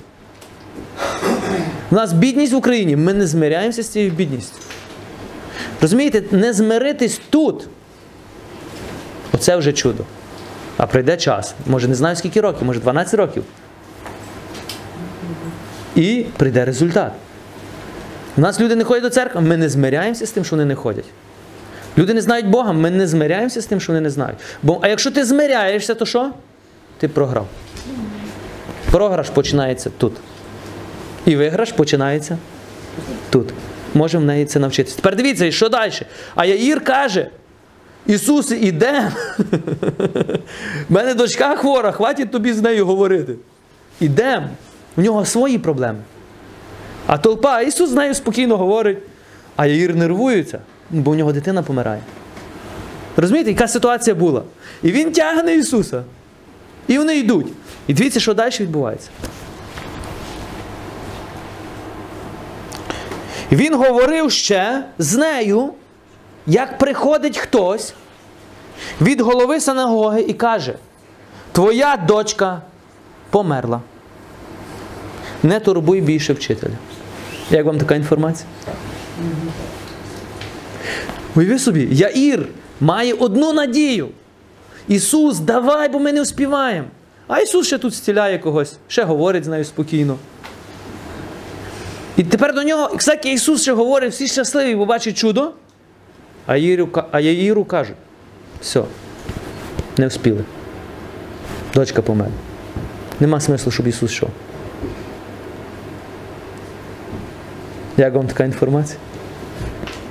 [1.90, 4.56] У нас бідність в Україні, ми не змиряємося з цією бідністю.
[5.80, 7.68] Розумієте, не змиритись тут.
[9.32, 10.04] Оце вже чудо.
[10.76, 11.54] А прийде час.
[11.66, 13.44] Може, не знаю скільки років, може 12 років.
[15.96, 17.12] І прийде результат.
[18.36, 20.74] У нас люди не ходять до церкви, ми не змиряємося з тим, що вони не
[20.74, 21.04] ходять.
[21.98, 24.38] Люди не знають Бога, ми не змиряємося з тим, що вони не знають.
[24.62, 26.30] Бо, а якщо ти змиряєшся, то що?
[26.98, 27.46] Ти програв.
[28.90, 30.12] Програш починається тут.
[31.26, 32.38] І виграш починається
[33.30, 33.52] тут.
[33.94, 34.96] Можемо в неї це навчитися.
[34.96, 35.92] Тепер дивіться, що далі?
[36.34, 37.30] А Яїр каже:
[38.08, 39.10] Ісусе, ідемо.
[40.90, 43.34] У мене дочка хвора, хватить тобі з нею говорити.
[44.00, 44.48] Ідемо.
[44.96, 45.98] У нього свої проблеми.
[47.06, 48.98] А толпа, а Ісус з нею спокійно говорить,
[49.56, 50.58] а Яїр нервується,
[50.90, 52.00] бо у нього дитина помирає.
[53.16, 54.42] Розумієте, яка ситуація була?
[54.82, 56.02] І він тягне Ісуса.
[56.88, 57.46] І вони йдуть.
[57.86, 59.08] І дивіться, що далі відбувається.
[63.52, 65.72] Він говорив ще з нею,
[66.48, 67.94] як приходить хтось
[69.00, 70.74] від голови синагоги і каже:
[71.52, 72.62] Твоя дочка
[73.30, 73.80] померла.
[75.42, 76.72] Не турбуй більше вчителя.
[77.50, 78.48] Як вам така інформація?
[81.34, 82.48] Уяви собі, Яїр
[82.80, 84.08] має одну надію.
[84.88, 86.88] Ісус, давай, бо ми не успіваємо.
[87.28, 90.16] А Ісус ще тут стіляє когось, ще говорить з нею спокійно.
[92.16, 95.52] І тепер до нього, кстати, Ісус ще говорить, всі щасливі, бо бачать чудо.
[96.48, 97.96] А Яїру, а Яїру кажуть,
[98.60, 98.82] все,
[99.98, 100.44] не вспіли.
[101.74, 102.32] Дочка померла.
[103.20, 104.30] Нема смислу, щоб Ісус йшов.
[107.96, 108.98] Як вам така інформація?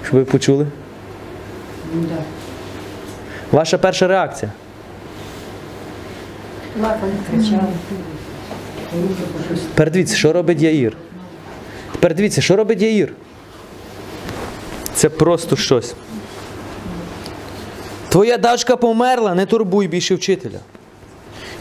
[0.05, 0.67] Щоб ви почули?
[1.93, 2.15] Да.
[3.51, 4.51] Ваша перша реакція.
[8.93, 9.61] Руки.
[9.69, 10.97] Тепер дивіться, що робить Яїр.
[11.91, 13.13] Тепер дивіться, що робить Яїр.
[14.93, 15.95] Це просто щось.
[18.09, 20.59] Твоя дочка померла, не турбуй більше вчителя.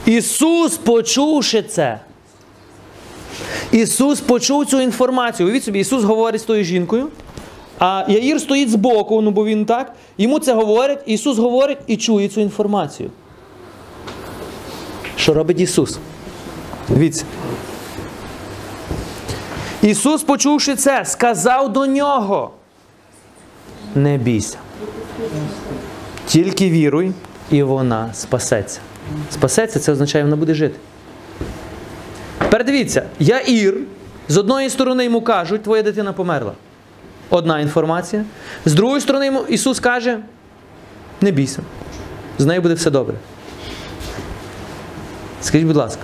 [0.07, 2.01] Ісус, почувши це.
[3.73, 5.47] Ісус почув цю інформацію.
[5.47, 7.09] Уявіть собі, Ісус говорить з тою жінкою,
[7.79, 9.93] а Яїр стоїть збоку, ну бо він так.
[10.19, 13.11] Йому це говорить, Ісус говорить і чує цю інформацію.
[15.17, 15.99] Що робить Ісус?
[16.89, 17.25] Дивіться.
[19.83, 22.51] Ісус, почувши це, сказав до нього:
[23.95, 24.59] Не бійся.
[26.27, 27.13] Тільки віруй,
[27.51, 28.81] і вона спасеться.
[29.31, 30.79] Спасеться це означає, вона буде жити.
[32.39, 33.79] Тепер дивіться, Яїр,
[34.29, 36.53] з одної сторони йому кажуть, твоя дитина померла.
[37.31, 38.25] Одна інформація.
[38.65, 40.19] З другої сторони, йому Ісус каже:
[41.21, 41.63] не бійся,
[42.39, 43.15] з нею буде все добре.
[45.43, 46.03] Скажіть, будь ласка,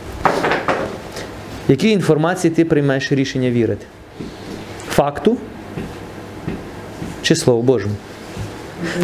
[1.69, 3.87] які інформації ти приймаєш рішення вірити?
[4.89, 5.37] Факту
[7.23, 7.95] чи Слову Божому?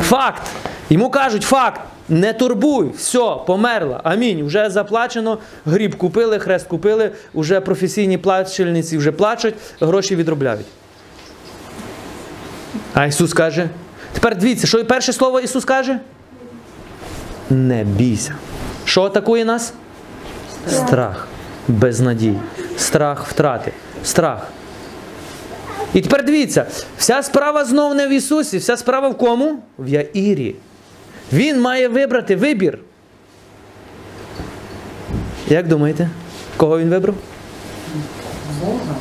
[0.01, 0.43] Факт.
[0.91, 1.81] Йому кажуть, факт.
[2.09, 4.01] Не турбуй, все, померла.
[4.05, 4.47] Амінь.
[4.47, 10.67] Вже заплачено, гріб купили, хрест купили, вже професійні плачельниці вже плачуть, гроші відробляють.
[12.95, 13.69] А Ісус каже.
[14.13, 15.99] Тепер дивіться, що перше слово Ісус каже?
[17.51, 18.35] Не бійся.
[18.85, 19.73] Що атакує нас?
[20.69, 21.29] Страх,
[21.69, 22.35] безнадій,
[22.77, 23.73] страх втрати,
[24.05, 24.49] страх.
[25.95, 26.67] І тепер дивіться,
[26.99, 29.59] вся справа знов не в Ісусі, вся справа в кому?
[29.79, 30.57] В Яїрі.
[31.33, 32.79] Він має вибрати вибір.
[35.49, 36.11] Як думаєте,
[36.57, 37.15] кого він вибрав?
[38.61, 38.95] Бога.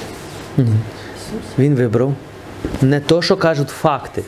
[1.60, 2.13] Він вибрав
[2.82, 4.24] не то, що кажуть факти.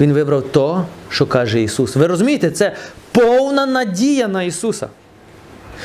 [0.00, 1.96] Він вибрав то, що каже Ісус.
[1.96, 2.76] Ви розумієте, це
[3.12, 4.88] повна надія на Ісуса.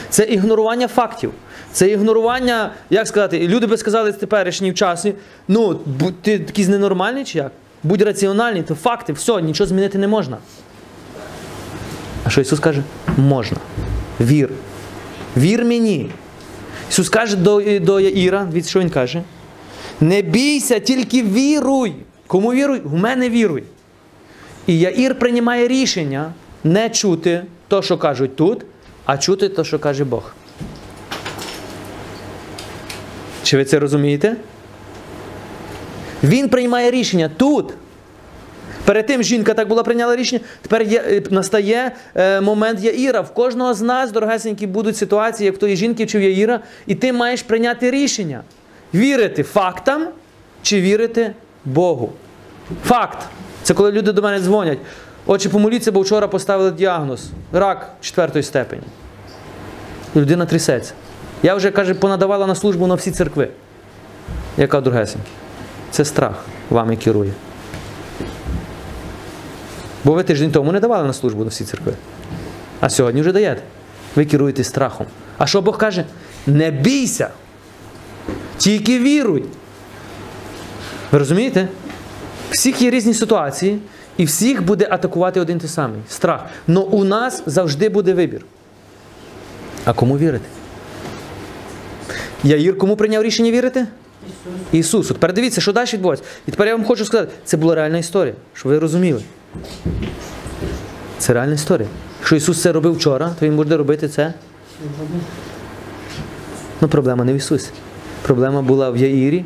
[0.09, 1.31] Це ігнорування фактів.
[1.71, 5.13] Це ігнорування, як сказати, люди би сказали в теперішній часі,
[5.47, 5.79] ну,
[6.21, 7.51] ти якийсь ненормальний чи як?
[7.83, 10.37] Будь раціональний, то факти, все, нічого змінити не можна.
[12.25, 12.83] А що Ісус каже?
[13.17, 13.57] Можна.
[14.19, 14.49] Вір.
[15.37, 16.09] Вір мені.
[16.89, 19.23] Ісус каже до, до Яїра, дивіться, що Він каже.
[20.01, 21.95] Не бійся, тільки віруй.
[22.27, 22.81] Кому віруй?
[22.83, 23.63] В мене віруй.
[24.67, 26.33] І Яїр приймає рішення
[26.63, 28.65] не чути то, що кажуть тут,
[29.05, 30.33] а чути то, що каже Бог.
[33.43, 34.35] Чи ви це розумієте?
[36.23, 37.73] Він приймає рішення тут.
[38.85, 40.41] Перед тим жінка так була прийняла рішення.
[40.61, 43.21] Тепер є, е, настає е, момент Яїра.
[43.21, 46.95] В кожного з нас, дорогесенькі, будуть ситуації, як в тої жінки чи в Яїра, і
[46.95, 48.41] ти маєш прийняти рішення.
[48.93, 50.07] Вірити фактам
[50.61, 51.33] чи вірити
[51.65, 52.13] Богу.
[52.85, 53.17] Факт.
[53.63, 54.77] Це коли люди до мене дзвонять.
[55.25, 57.29] Отже, помоліться, бо вчора поставили діагноз.
[57.53, 58.83] Рак четвертої степені.
[60.15, 60.93] Людина трясеться.
[61.43, 63.49] Я вже, каже, понадавала на службу на всі церкви.
[64.57, 65.29] Яка другесеньки?
[65.91, 67.31] Це страх вами керує.
[70.05, 71.93] Бо ви тиждень тому не давали на службу на всі церкви.
[72.79, 73.61] А сьогодні вже даєте.
[74.15, 75.07] Ви керуєтесь страхом.
[75.37, 76.05] А що Бог каже?
[76.47, 77.29] Не бійся.
[78.57, 79.45] Тільки віруй.
[81.11, 81.67] Ви розумієте?
[82.51, 83.79] Всіх є різні ситуації,
[84.17, 86.45] і всіх буде атакувати один той самий страх.
[86.67, 88.45] Но у нас завжди буде вибір.
[89.85, 90.45] А кому вірити?
[92.43, 93.87] Яїр кому прийняв рішення вірити?
[94.71, 95.13] Ісусу.
[95.13, 96.25] Тепер дивіться, що далі відбувається.
[96.47, 99.21] І тепер я вам хочу сказати, це була реальна історія, щоб ви розуміли.
[101.17, 101.87] Це реальна історія.
[102.19, 104.33] Якщо Ісус це робив вчора, то Він буде робити це.
[106.81, 107.69] Ну, проблема не в Ісусі.
[108.21, 109.45] Проблема була в Яїрі.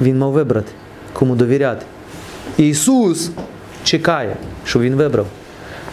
[0.00, 0.72] Він мав вибрати,
[1.12, 1.86] кому довіряти.
[2.56, 3.30] Ісус
[3.84, 5.26] чекає, що Він вибрав.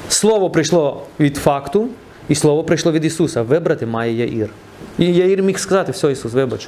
[0.09, 1.87] Слово прийшло від факту,
[2.29, 3.41] і слово прийшло від Ісуса.
[3.41, 4.49] Вибрати має Яїр.
[4.97, 6.67] І Яїр міг сказати, все, Ісус, вибач,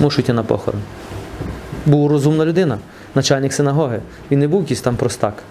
[0.00, 0.80] мушу йти на похорон.
[1.86, 2.78] Був розумна людина,
[3.14, 4.00] начальник синагоги.
[4.30, 5.42] Він не був якийсь там простак.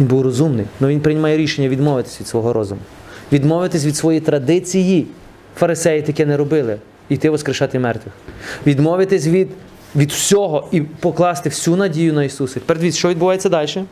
[0.00, 2.80] Він був розумний, але він приймає рішення відмовитись від свого розуму,
[3.32, 5.06] відмовитись від своєї традиції.
[5.56, 6.78] Фарисеї таке не робили.
[7.08, 8.14] Йти воскрешати мертвих.
[8.66, 9.48] Відмовитись від,
[9.96, 12.54] від всього і покласти всю надію на Ісуса.
[12.54, 13.84] Тепер дивіться, що відбувається далі.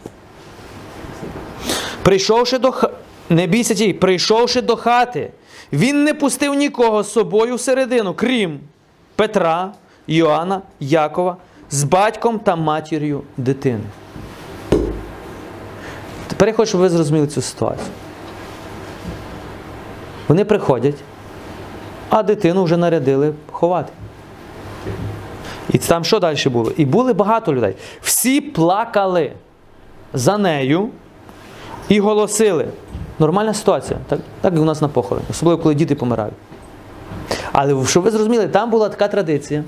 [2.03, 2.91] Прийшовши до ха-
[3.31, 5.31] не бійся тій, прийшовши до хати,
[5.73, 8.61] він не пустив нікого з собою всередину, крім
[9.17, 9.73] Петра,
[10.07, 11.37] Йоанна, Якова,
[11.71, 13.85] з батьком та матір'ю дитини.
[16.27, 17.89] Тепер я хочу, щоб ви зрозуміли цю ситуацію.
[20.29, 20.97] Вони приходять,
[22.11, 23.93] а дитину вже нарядили ховати.
[25.71, 26.73] І там що далі було?
[26.77, 27.77] І були багато людей.
[28.01, 29.33] Всі плакали
[30.15, 30.89] за нею
[31.89, 32.67] і голосили.
[33.19, 36.35] Нормальна ситуація, так, так як у нас на похороні, особливо коли діти помирають.
[37.53, 39.65] Але щоб ви зрозуміли, там була така традиція.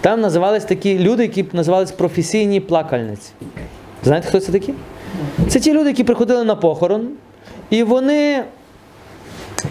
[0.00, 3.30] Там називались такі люди, які називались професійні плакальниці.
[4.02, 4.74] Знаєте, хто це такі?
[5.48, 7.08] Це ті люди, які приходили на похорон,
[7.70, 8.44] і вони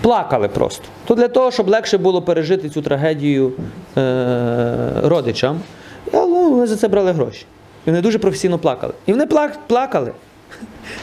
[0.01, 0.83] плакали просто.
[1.05, 3.51] То для того, щоб легше було пережити цю трагедію
[3.97, 5.59] е- родичам.
[6.13, 7.45] Ну, вони за це брали гроші.
[7.85, 8.93] І вони дуже професійно плакали.
[9.05, 10.11] І вони плак- плакали.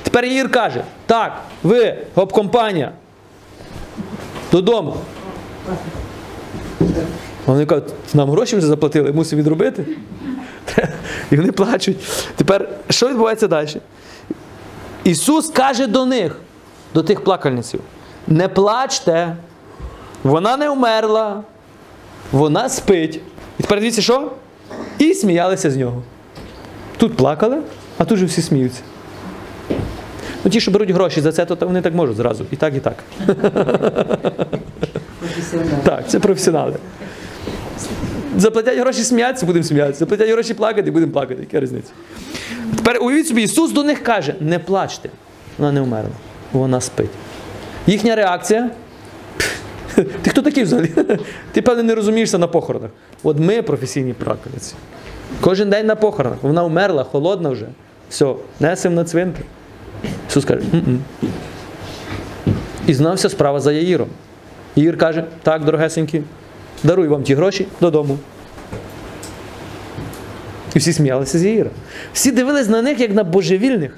[0.03, 1.33] Тепер Ір каже: так,
[1.63, 2.93] ви, гоп-компанія,
[4.53, 4.97] додому.
[7.47, 9.85] Вони кажуть, нам гроші вже заплатили, мусимо відробити.
[11.31, 11.97] І вони плачуть.
[12.37, 13.69] Тепер, що відбувається далі?
[15.05, 16.37] Ісус каже до них,
[16.95, 17.81] до тих плакальниців:
[18.27, 19.37] не плачте,
[20.23, 21.43] вона не вмерла,
[22.33, 23.21] вона спить.
[23.59, 24.33] І тепер дивіться, що?
[24.99, 26.03] І сміялися з нього.
[26.97, 27.59] Тут плакали,
[27.99, 28.81] а тут же всі сміються.
[30.45, 32.45] Ну, ті, що беруть гроші за це, то вони так можуть зразу.
[32.51, 32.97] І так, і так.
[35.21, 35.79] Професіонал.
[35.85, 36.77] Так, це професіонали.
[38.37, 39.99] Заплатять гроші сміятися, будемо сміятися.
[39.99, 41.41] Заплатять гроші плакати, будемо плакати.
[41.41, 41.91] Яка різниця?
[42.77, 45.11] Тепер уявіть собі, Ісус до них каже: не плачте.
[45.59, 46.11] Вона не вмерла.
[46.53, 47.11] Вона спить.
[47.87, 48.71] Їхня реакція.
[49.95, 50.93] Ти хто такий взагалі?
[51.53, 52.91] Ти, певне, не розумієшся на похоронах.
[53.23, 54.75] От ми професійні плакальниці.
[55.41, 56.39] Кожен день на похоронах.
[56.43, 57.67] Вона вмерла, холодна вже.
[58.11, 59.45] Все, несемо на цвинтар.
[60.29, 61.01] Ісус каже, «М-м».
[62.87, 64.09] І знався справа за Яїром.
[64.77, 66.23] Ігор каже, так, дорогесенькі,
[66.85, 68.19] даруй вам ті гроші додому.
[70.75, 71.71] І всі сміялися з Ігора.
[72.13, 73.97] Всі дивились на них, як на божевільних.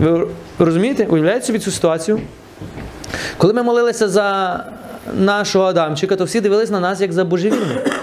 [0.00, 0.28] Ви
[0.58, 1.04] розумієте?
[1.04, 2.20] Уявляєте собі цю ситуацію?
[3.36, 4.64] Коли ми молилися за
[5.18, 8.02] нашого Адамчика, то всі дивились на нас як за божевільних.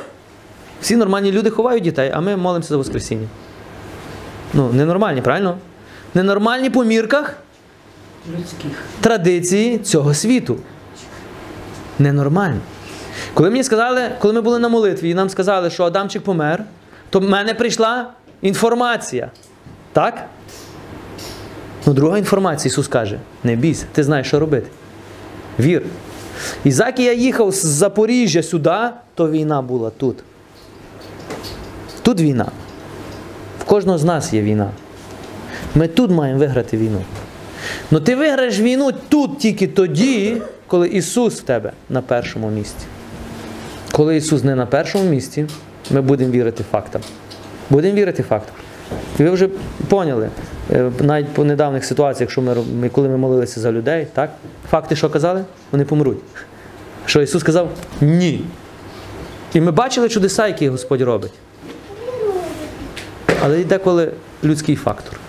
[0.81, 3.27] Всі нормальні люди ховають дітей, а ми молимося за Воскресіння.
[4.53, 5.57] Ну, ненормальні, правильно?
[6.13, 7.35] Ненормальні по мірках
[8.39, 8.71] Людських.
[9.01, 10.57] традиції цього світу.
[11.99, 12.59] Ненормально.
[13.33, 16.63] Коли мені сказали, коли ми були на молитві, і нам сказали, що Адамчик помер,
[17.09, 18.09] то в мене прийшла
[18.41, 19.31] інформація.
[19.93, 20.25] Так?
[21.85, 24.67] Ну, друга інформація, Ісус каже: не бійся, ти знаєш, що робити.
[25.59, 25.81] Вір.
[26.63, 28.77] І заки я їхав з Запоріжжя сюди,
[29.15, 30.17] то війна була тут.
[32.01, 32.51] Тут війна.
[33.59, 34.69] В кожного з нас є війна.
[35.75, 37.01] Ми тут маємо виграти війну.
[37.91, 42.85] Ну ти виграєш війну тут тільки тоді, коли Ісус в тебе на першому місці.
[43.95, 45.45] Коли Ісус не на першому місці,
[45.91, 47.01] ми будемо вірити фактам.
[47.69, 48.55] Будемо вірити фактам.
[49.19, 49.49] І ви вже
[49.87, 50.29] поняли,
[50.71, 52.41] е, навіть по недавніх ситуаціях, якщо
[52.81, 54.29] ми, коли ми молилися за людей, так?
[54.69, 55.45] факти що казали?
[55.71, 56.17] Вони помруть.
[57.05, 57.69] Що Ісус сказав?
[58.01, 58.45] Ні.
[59.53, 61.33] І ми бачили чудеса, які Господь робить.
[63.43, 64.11] Але і деколи
[64.43, 65.19] людський фактор.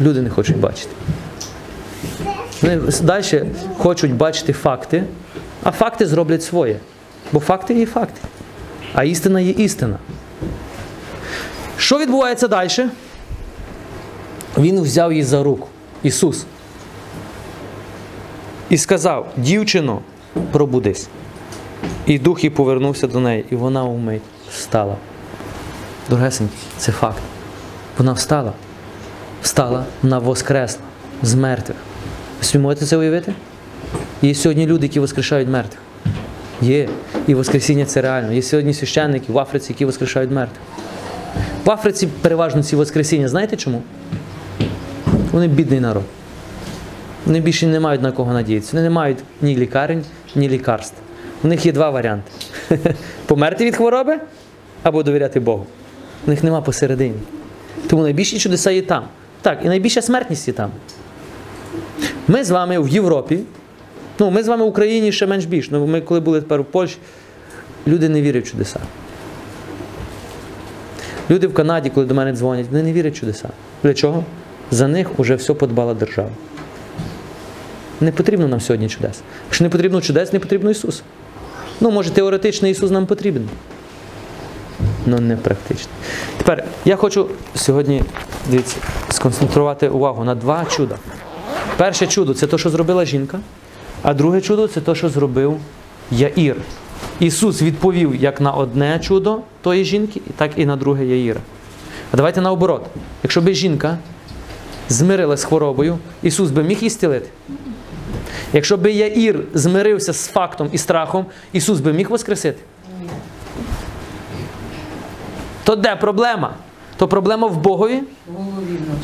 [0.00, 0.90] Люди не хочуть бачити.
[2.62, 3.44] Вони далі
[3.78, 5.04] хочуть бачити факти,
[5.62, 6.76] а факти зроблять своє.
[7.32, 8.20] Бо факти є факти.
[8.94, 9.98] А істина є істина.
[11.76, 12.88] Що відбувається далі?
[14.58, 15.68] Він взяв її за руку.
[16.02, 16.44] Ісус.
[18.70, 20.00] І сказав: дівчино,
[20.52, 21.08] пробудись.
[22.06, 24.96] І дух її повернувся до неї, і вона вмить встала.
[26.08, 27.22] Дорогесенькі, це факт.
[27.98, 28.52] Вона встала.
[29.42, 30.82] Встала, вона воскресла
[31.22, 31.76] з мертвих.
[32.54, 33.34] Ви можете це уявити?
[34.22, 35.80] Є сьогодні люди, які воскрешають мертвих.
[36.62, 36.88] Є.
[37.26, 38.32] І Воскресіння це реально.
[38.32, 40.60] Є сьогодні священники в Африці, які воскрешають мертвих.
[41.64, 43.28] В Африці переважно ці Воскресіння.
[43.28, 43.82] Знаєте чому?
[45.32, 46.02] Вони бідний народ.
[47.26, 48.70] Вони більше не мають на кого надіятися.
[48.72, 50.96] Вони не мають ні лікарень, ні лікарств.
[51.44, 52.30] У них є два варіанти:
[53.26, 54.18] померти від хвороби
[54.82, 55.66] або довіряти Богу.
[56.26, 57.14] У них нема посередині.
[57.86, 59.04] Тому найбільші чудеса є там.
[59.42, 60.70] Так, і найбільша смертність є там.
[62.28, 63.38] Ми з вами в Європі,
[64.20, 65.70] ну, ми з вами в Україні ще менш більш.
[65.70, 66.96] Ну, ми коли були тепер в Польщі,
[67.86, 68.80] люди не вірять в чудеса.
[71.30, 73.48] Люди в Канаді, коли до мене дзвонять, вони не вірять в чудеса.
[73.82, 74.24] Для чого?
[74.70, 76.30] За них вже все подбала держава.
[78.00, 79.20] Не потрібно нам сьогодні чудес.
[79.46, 81.02] Якщо не потрібно чудес, не потрібно Ісус.
[81.80, 83.48] Ну, може, теоретично Ісус нам потрібен.
[85.06, 85.90] але не практично.
[86.36, 88.02] Тепер я хочу сьогодні
[88.50, 88.76] дивіться,
[89.10, 90.96] сконцентрувати увагу на два чуда.
[91.76, 93.40] Перше чудо це те, що зробила жінка,
[94.02, 95.60] а друге чудо це те, що зробив
[96.10, 96.56] Яїр.
[97.20, 101.40] Ісус відповів як на одне чудо тої жінки, так і на друге Яїра.
[102.12, 102.86] А давайте наоборот.
[103.22, 103.98] Якщо би жінка
[104.88, 107.28] змирилась з хворобою, Ісус би міг її зцілити.
[108.52, 112.58] Якщо би Яїр змирився з фактом і страхом, Ісус би міг воскресити.
[115.64, 116.54] То де проблема?
[116.96, 118.02] То проблема в Богові,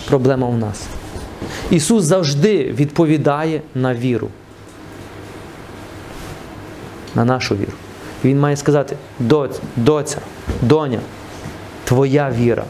[0.09, 0.87] проблема в нас.
[1.71, 4.29] Ісус завжди відповідає на віру.
[7.17, 7.73] На нашу віру.
[8.25, 8.97] Він має сказати:
[9.77, 10.19] доця,
[10.63, 11.01] доня,
[11.85, 12.65] твоя віра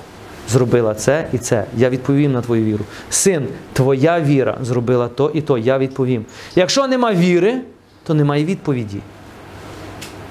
[0.49, 1.65] зробила це і це.
[1.77, 2.85] Я відповім на твою віру.
[3.11, 6.25] Син, твоя віра зробила то і то, я відповім.
[6.55, 7.61] Якщо нема віри,
[8.05, 9.01] то немає відповіді.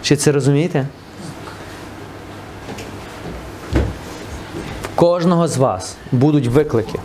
[0.01, 0.87] Чи це розумієте?
[4.83, 6.99] В кожного з вас будуть виклики.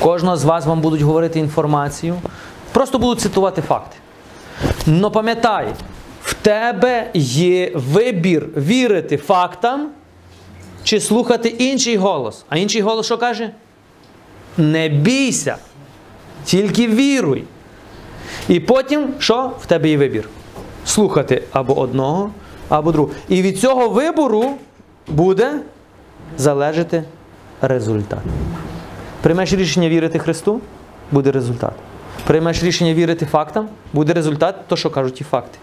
[0.00, 2.14] Кожного з вас вам будуть говорити інформацію,
[2.72, 3.96] просто будуть цитувати факти.
[4.88, 5.74] Но пам'ятай,
[6.22, 9.88] в тебе є вибір вірити фактам
[10.84, 12.44] чи слухати інший голос.
[12.48, 13.50] А інший голос що каже?
[14.58, 15.56] Не бійся,
[16.44, 17.44] тільки віруй.
[18.48, 19.52] І потім що?
[19.60, 20.28] В тебе є вибір.
[20.84, 22.30] Слухати або одного,
[22.68, 23.14] або другого.
[23.28, 24.54] І від цього вибору
[25.08, 25.60] буде
[26.38, 27.04] залежати
[27.60, 28.22] результат.
[29.22, 30.60] Приймеш рішення вірити Христу,
[31.12, 31.72] буде результат.
[32.28, 35.58] Приймеш рішення вірити фактам, буде результат, то, що кажуть ті факти.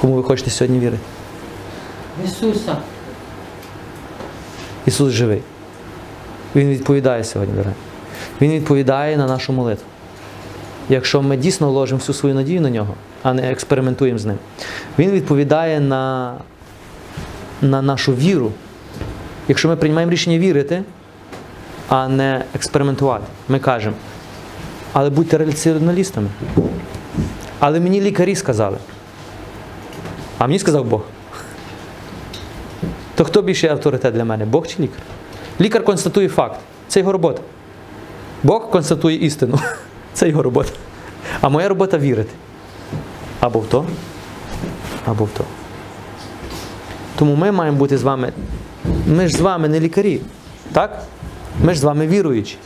[0.00, 1.02] Кому ви хочете сьогодні вірити?
[2.24, 2.76] Ісуса.
[4.86, 5.42] Ісус живий.
[6.56, 7.74] Він відповідає сьогодні, дорогі.
[8.40, 9.86] Він відповідає на нашу молитву.
[10.88, 14.38] Якщо ми дійсно ложимо всю свою надію на нього, а не експериментуємо з ним,
[14.98, 16.34] Він відповідає на,
[17.62, 18.52] на нашу віру.
[19.48, 20.82] Якщо ми приймаємо рішення вірити,
[21.88, 23.96] а не експериментувати, ми кажемо,
[24.92, 26.28] але будьте раціоналістами.
[27.58, 28.78] Але мені лікарі сказали.
[30.38, 31.02] А мені сказав Бог.
[33.14, 34.44] То хто більший авторитет для мене?
[34.44, 34.98] Бог чи лікар?
[35.60, 36.60] Лікар констатує факт.
[36.88, 37.42] Це його робота.
[38.42, 39.58] Бог констатує істину.
[40.12, 40.70] Це його робота.
[41.40, 42.30] А моя робота вірити.
[43.40, 43.84] Або в то,
[45.06, 45.44] або в то.
[47.16, 48.32] Тому ми маємо бути з вами.
[49.06, 50.20] Ми ж з вами не лікарі.
[50.72, 51.02] Так?
[51.62, 52.56] Ми ж з вами віруючі.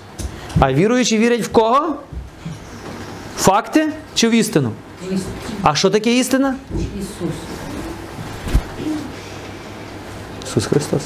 [0.61, 1.97] А віруючі вірять в кого?
[3.37, 4.73] Факти чи в істину?
[5.63, 6.57] А що таке істина?
[6.75, 7.35] Ісус.
[10.45, 11.03] Ісус Христос.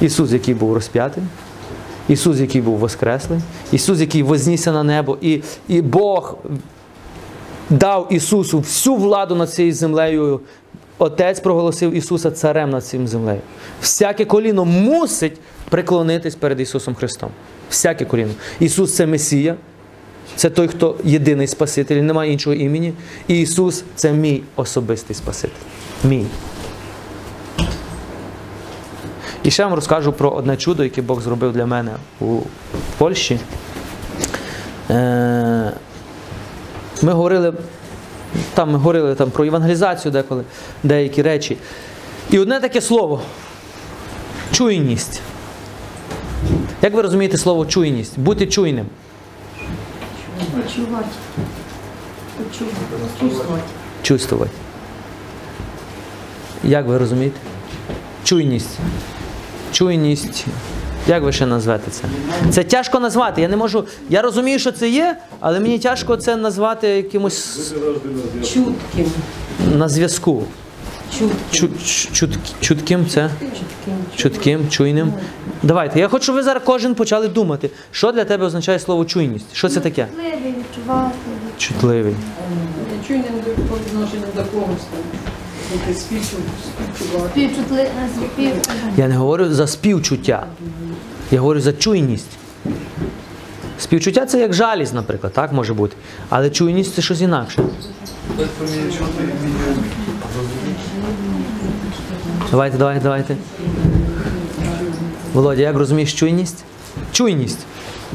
[0.00, 1.22] Ісус, який був розп'ятий,
[2.08, 3.40] Ісус, який був воскреслий,
[3.72, 6.36] Ісус, який вознісся на небо, і, і Бог
[7.70, 10.40] дав Ісусу всю владу над цією землею
[10.98, 13.40] Отець проголосив Ісуса царем над цим землею.
[13.80, 17.30] Всяке коліно мусить приклонитись перед Ісусом Христом.
[17.70, 18.32] Всяке коліно.
[18.60, 19.54] Ісус це Месія,
[20.36, 22.92] це той, хто єдиний Спаситель, немає іншого імені.
[23.28, 25.54] І Ісус це мій особистий Спаситель.
[26.04, 26.26] Мій.
[29.42, 32.38] І ще вам розкажу про одне чудо, яке Бог зробив для мене у
[32.98, 33.38] Польщі.
[34.90, 35.72] Е,
[37.02, 37.52] Ми говорили,
[38.54, 40.44] там ми говорили там, про евангелізацію деколи,
[40.82, 41.56] деякі речі.
[42.30, 43.22] І одне таке слово
[44.52, 45.20] чуйність.
[46.82, 48.18] Як ви розумієте слово чуйність?
[48.18, 48.86] Бути чуйним.
[50.38, 51.06] Почувати.
[52.38, 52.76] Почувати.
[53.20, 53.62] Чувствувати.
[54.02, 54.50] Чувствувати.
[56.64, 57.36] Як ви розумієте?
[58.24, 58.78] Чуйність.
[59.72, 60.44] Чуйність.
[61.08, 62.02] Як ви ще назвете це?
[62.50, 63.42] Це тяжко назвати.
[63.42, 63.84] Я не можу.
[64.08, 67.72] Я розумію, що це є, але мені тяжко це назвати якимось
[68.54, 69.10] Чутким.
[69.74, 70.42] на зв'язку.
[71.10, 71.30] Чутким.
[71.50, 73.30] Чу, чу- чут, чутким це?
[73.40, 73.94] Чутким.
[74.16, 75.12] Чутким, чуйним.
[75.62, 76.00] Давайте.
[76.00, 79.46] Я хочу, щоб ви зараз кожен почали думати, що для тебе означає слово чуйність.
[79.52, 80.06] Що це таке?
[80.06, 81.14] Чутливий, відчувати.
[81.58, 82.14] Чутливий.
[83.06, 83.24] Чуйним
[83.68, 84.82] по відношенню до когось.
[87.32, 87.88] Співчутливий,
[88.32, 88.52] спів.
[88.96, 90.46] Я не говорю за співчуття.
[91.30, 92.26] Я говорю за чуйність.
[93.78, 95.96] Співчуття це як жалість, наприклад, так може бути.
[96.28, 97.62] Але чуйність це щось інакше.
[102.50, 103.36] Давайте, давайте, давайте.
[105.32, 106.64] Володя, як розумієш чуйність?
[107.12, 107.58] Чуйність.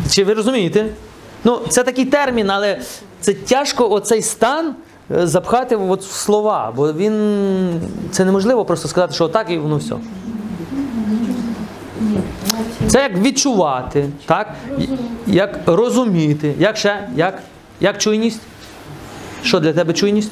[0.10, 0.86] Чи ви розумієте?
[1.44, 2.82] Ну, це такий термін, але
[3.20, 4.76] це тяжко оцей стан
[5.12, 7.82] е, запхати от в слова, бо він.
[8.12, 9.96] Це неможливо просто сказати, що отак і воно все.
[12.88, 14.56] Це як відчувати, так?
[15.28, 16.54] Як розуміти.
[16.60, 17.08] Як ще?
[17.16, 17.42] Як?
[17.80, 18.42] Як чуйність?
[19.44, 20.32] Що для тебе чуйність?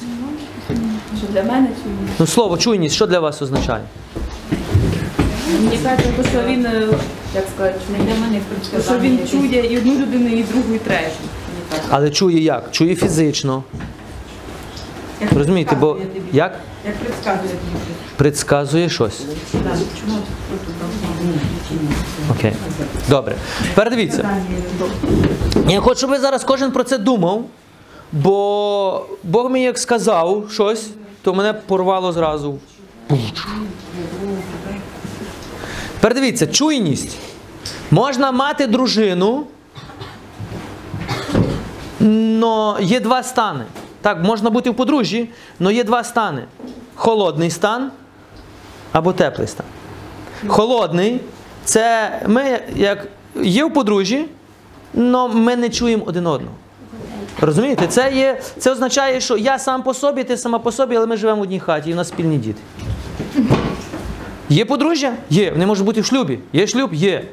[1.24, 1.94] Що для мене чує?
[2.18, 3.82] Ну, слово чуйність, що для вас означає?
[5.62, 6.88] Мені кажуть, що він, е,
[7.34, 8.40] як сказати, що Для мене
[8.84, 11.14] що він чує і одну людину, і другу, і третю.
[11.90, 12.68] Але чує як?
[12.70, 13.62] Чує фізично.
[15.20, 16.04] Як Розумієте, бо тобі.
[16.32, 16.54] як
[16.86, 17.94] Як предсказує тобі.
[18.16, 19.20] предсказує щось.
[22.30, 22.52] Окей.
[23.08, 23.34] Добре.
[23.62, 24.30] Тепер дивіться.
[25.68, 27.44] Я хочу, щоб ви зараз кожен про це думав,
[28.12, 30.88] бо Бог мені як сказав щось,
[31.22, 32.58] то мене порвало зразу.
[35.94, 37.18] Тепер дивіться, чуйність.
[37.90, 39.46] Можна мати дружину,
[42.00, 43.64] но є два стани.
[44.00, 45.28] Так, можна бути в подружжі,
[45.60, 46.44] але є два стани:
[46.94, 47.90] холодний стан
[48.92, 49.66] або теплий стан.
[50.46, 51.20] Холодний
[51.64, 53.06] це ми як
[53.42, 54.26] є в подружжі,
[54.96, 56.54] але ми не чуємо один одного.
[57.40, 57.86] Розумієте?
[57.86, 61.16] Це, є, це означає, що я сам по собі, ти сама по собі, але ми
[61.16, 62.60] живемо в одній хаті і в нас спільні діти.
[64.48, 65.12] Є подружжя?
[65.30, 65.50] Є.
[65.50, 66.38] Вони можуть бути в шлюбі.
[66.52, 66.94] Є шлюб?
[66.94, 67.24] Є.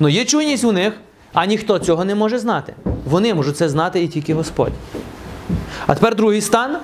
[0.00, 0.92] Ну є чуйність у них,
[1.32, 2.74] а ніхто цього не може знати.
[3.04, 4.72] Вони можуть це знати і тільки Господь.
[5.86, 6.76] А тепер другий стан.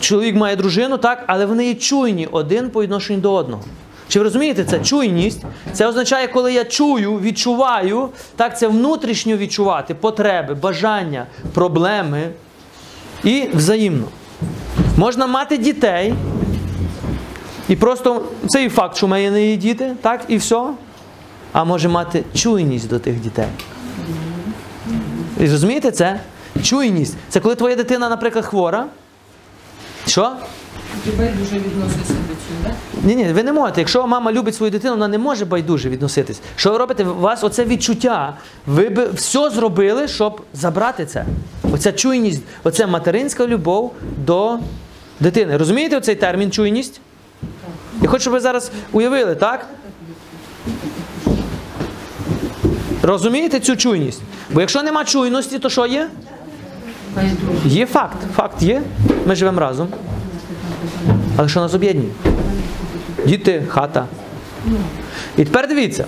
[0.00, 3.62] Чоловік має дружину, так, але вони є чуйні один по відношенню до одного.
[4.08, 4.80] Чи ви розумієте це?
[4.80, 5.42] Чуйність.
[5.72, 12.28] Це означає, коли я чую, відчуваю, так, це внутрішньо відчувати потреби, бажання, проблеми
[13.24, 14.04] і взаємно.
[14.96, 16.14] Можна мати дітей,
[17.68, 20.62] і просто цей факт, що в мене не є діти, так, і все.
[21.52, 23.46] А може мати чуйність до тих дітей.
[25.40, 26.20] І розумієте це?
[26.62, 27.16] Чуйність.
[27.28, 28.86] Це коли твоя дитина, наприклад, хвора.
[30.06, 30.32] Що?
[31.04, 32.72] Тебе дуже відноситься до цього, так?
[33.02, 33.80] Ні, ні, ви не можете.
[33.80, 36.40] Якщо мама любить свою дитину, вона не може байдуже відноситись.
[36.56, 37.04] Що ви робите?
[37.04, 38.36] У вас оце відчуття.
[38.66, 41.24] Ви би все зробили, щоб забрати це.
[41.72, 43.92] Оця чуйність, оця материнська любов
[44.26, 44.58] до
[45.20, 45.56] дитини.
[45.56, 47.00] Розумієте оцей термін чуйність?
[48.02, 49.66] Я хочу, щоб ви зараз уявили, так?
[53.02, 54.20] Розумієте цю чуйність?
[54.50, 56.08] Бо якщо нема чуйності, то що є?
[57.64, 58.16] Є факт.
[58.36, 58.82] Факт є.
[59.26, 59.88] Ми живемо разом.
[61.36, 62.10] Але що нас об'єднує?
[63.26, 64.06] Діти, хата.
[65.36, 66.06] І тепер дивіться.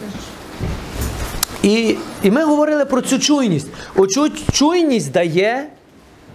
[1.62, 3.66] І, і ми говорили про цю чуйність.
[3.97, 5.66] Оцю чуйність дає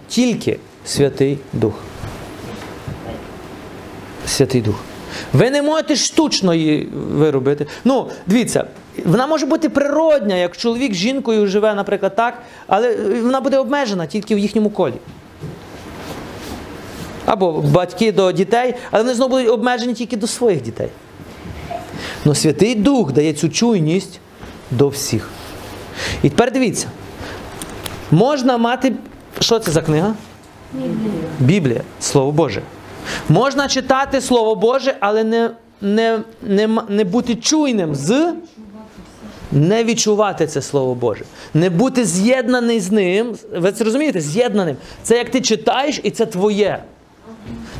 [0.08, 1.74] тільки Святий Дух.
[4.26, 4.74] Святий Дух.
[5.32, 7.66] Ви не можете штучно її виробити.
[7.84, 8.66] Ну, дивіться,
[9.04, 14.06] вона може бути природня, як чоловік з жінкою живе, наприклад, так, але вона буде обмежена
[14.06, 14.94] тільки в їхньому колі.
[17.26, 20.88] Або батьки до дітей, але вони знову будуть обмежені тільки до своїх дітей.
[22.24, 24.20] Но Святий Дух дає цю чуйність
[24.70, 25.28] до всіх.
[26.22, 26.88] І тепер дивіться.
[28.10, 28.92] Можна мати.
[29.40, 30.14] Що це за книга?
[31.40, 32.62] Біблія, Слово Боже.
[33.28, 35.50] Можна читати Слово Боже, але не,
[35.80, 38.34] не, не, не бути чуйним з.
[39.52, 41.24] Не відчувати це Слово Боже.
[41.54, 43.36] Не бути з'єднаний з ним.
[43.56, 44.20] Ви це розумієте?
[44.20, 44.76] З'єднаним.
[45.02, 46.82] Це як ти читаєш, і це твоє.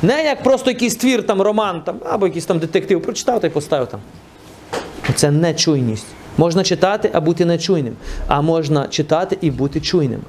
[0.03, 3.51] Не як просто якийсь твір, там, роман, там, або якийсь там детектив прочитав та й
[3.51, 4.01] поставив там.
[5.15, 6.07] Це нечуйність.
[6.39, 7.97] Можна читати, а бути нечуйним.
[8.27, 10.21] А можна читати і бути чуйним.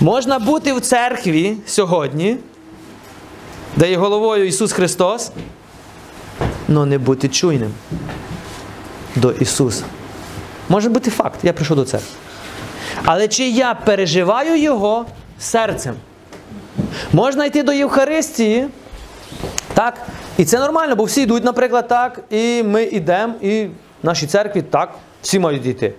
[0.00, 2.36] Можна бути в церкві сьогодні,
[3.76, 5.32] де є головою Ісус Христос,
[6.68, 7.70] але не бути чуйним
[9.16, 9.84] до Ісуса.
[10.68, 12.08] Може бути факт, я прийшов до церкви.
[13.04, 15.06] Але чи я переживаю Його
[15.38, 15.94] серцем?
[17.12, 18.68] Можна йти до Євхаристії,
[19.74, 20.06] так,
[20.38, 23.64] і це нормально, бо всі йдуть, наприклад, так, і ми йдемо, і
[24.02, 25.92] в нашій церкві так, всі мають йти.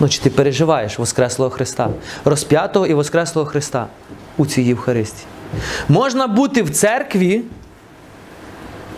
[0.00, 1.88] Ну, чи ти переживаєш Воскреслого Христа,
[2.24, 3.86] розп'ятого і Воскреслого Христа
[4.36, 5.26] у цій Євхаристії?
[5.88, 7.42] Можна бути в церкві,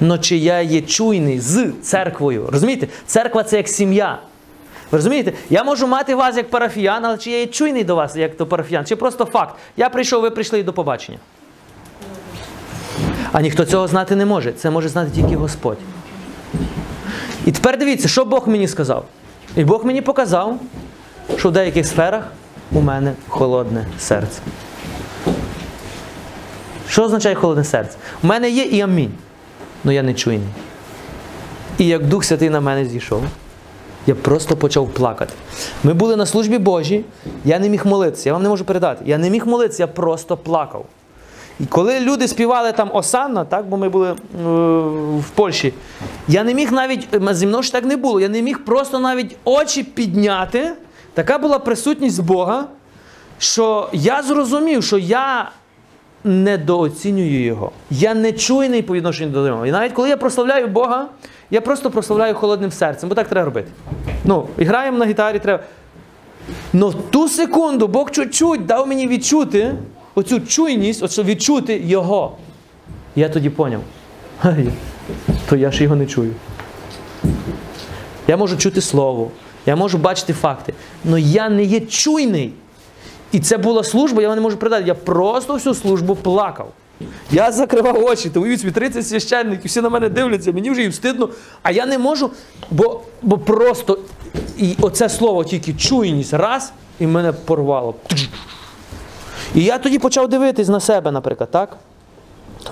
[0.00, 2.48] але чи я є чуйний з церквою.
[2.52, 2.88] Розумієте?
[3.06, 4.18] Церква це як сім'я.
[4.90, 5.32] Ви розумієте?
[5.50, 8.46] Я можу мати вас як парафіян, але чи я є чуйний до вас, як до
[8.46, 8.86] парафіян?
[8.86, 9.54] Чи просто факт?
[9.76, 11.18] Я прийшов, ви прийшли до побачення.
[13.32, 14.52] А ніхто цього знати не може.
[14.52, 15.78] Це може знати тільки Господь.
[17.46, 19.04] І тепер дивіться, що Бог мені сказав.
[19.56, 20.60] І Бог мені показав,
[21.36, 22.24] що в деяких сферах
[22.72, 24.40] у мене холодне серце.
[26.88, 27.96] Що означає холодне серце?
[28.22, 29.12] У мене є і амінь,
[29.84, 30.48] але я не чуйний.
[31.78, 33.22] І як Дух Святий на мене зійшов,
[34.06, 35.32] я просто почав плакати.
[35.84, 37.04] Ми були на службі Божій,
[37.44, 39.04] я не міг молитися, я вам не можу передати.
[39.06, 40.84] Я не міг молитися, я просто плакав.
[41.60, 44.16] І коли люди співали там Осанна, так, бо ми були е,
[45.18, 45.74] в Польщі,
[46.28, 48.98] я не міг навіть, е, зі мною ж так не було, я не міг просто
[48.98, 50.72] навіть очі підняти.
[51.14, 52.64] Така була присутність Бога,
[53.38, 55.50] що я зрозумів, що я
[56.24, 57.72] недооцінюю його.
[57.90, 59.66] Я не чуйний по відношенню до нього.
[59.66, 61.06] І навіть коли я прославляю Бога,
[61.50, 63.68] я просто прославляю холодним серцем, бо так треба робити.
[64.24, 65.62] Ну, і граємо на гітарі, треба.
[66.72, 69.74] Ну в ту секунду Бог чуть-чуть дав мені відчути
[70.14, 72.36] оцю чуйність, оцю відчути Його.
[73.16, 73.80] Я тоді поняв.
[75.48, 76.34] То я ж його не чую.
[78.28, 79.30] Я можу чути слово,
[79.66, 80.74] я можу бачити факти,
[81.08, 82.52] але я не є чуйний.
[83.32, 84.84] І це була служба, я вам не можу передати.
[84.86, 86.72] Я просто всю службу плакав.
[87.30, 90.88] Я закривав очі, то уявіть собі 30 священників, всі на мене дивляться, мені вже і
[90.88, 91.28] встидно,
[91.62, 92.30] а я не можу,
[92.70, 93.98] бо, бо просто
[94.58, 97.94] і оце слово тільки чуйність раз, і мене порвало.
[99.54, 101.76] І я тоді почав дивитись на себе, наприклад, так?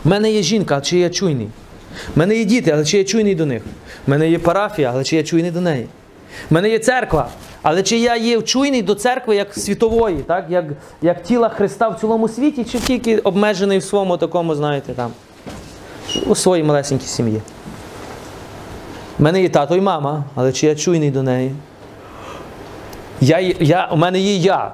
[0.05, 1.49] У мене є жінка, а чи я чуйний?
[2.17, 3.63] У мене є діти, але чи я чуйний до них?
[4.07, 5.87] У мене є парафія, але чи я чуйний до неї?
[6.51, 7.29] У мене є церква,
[7.63, 10.47] але чи я є чуйний до церкви як світової, так?
[10.49, 10.65] як,
[11.03, 15.11] як тіла Христа в цілому світі, чи тільки обмежений в своєму такому, знаєте, там,
[16.27, 17.43] у своїй малесенькій сім'ї?
[19.19, 21.53] У мене є тато і мама, але чи я чуйний до неї?
[23.21, 24.73] Я, я, у мене є я,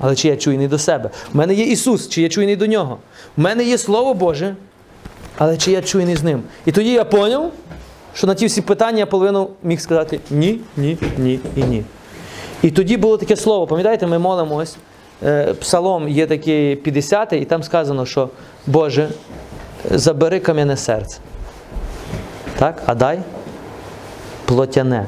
[0.00, 1.10] але чи я чуйний до себе?
[1.34, 2.98] У мене є Ісус, чи я чуйний до нього?
[3.36, 4.56] У мене є Слово Боже,
[5.38, 6.42] але чи я чуйний з ним?
[6.66, 7.50] І тоді я зрозумів,
[8.14, 11.84] що на ті всі питання я половину міг сказати ні, ні, ні і ні.
[12.64, 14.76] І тоді було таке слово, пам'ятаєте, ми молимось,
[15.24, 18.28] е, псалом є такий 50 і там сказано, що
[18.66, 19.08] Боже,
[19.90, 21.18] забери кам'яне серце.
[22.58, 22.82] Так?
[22.86, 23.18] А дай
[24.44, 25.06] плотяне.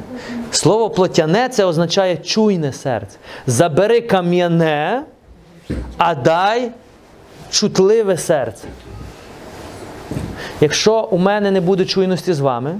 [0.51, 3.19] Слово плотяне це означає чуйне серце.
[3.47, 5.03] Забери кам'яне,
[5.97, 6.71] а дай
[7.51, 8.69] чутливе серце.
[10.61, 12.79] Якщо у мене не буде чуйності з вами,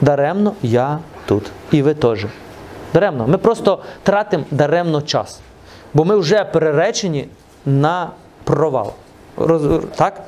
[0.00, 1.44] даремно я тут.
[1.72, 2.26] І ви теж.
[2.94, 3.26] Даремно.
[3.28, 5.40] Ми просто тратимо даремно час.
[5.94, 7.28] Бо ми вже переречені
[7.66, 8.10] на
[8.44, 8.92] провал.
[9.36, 10.20] Роз- Так?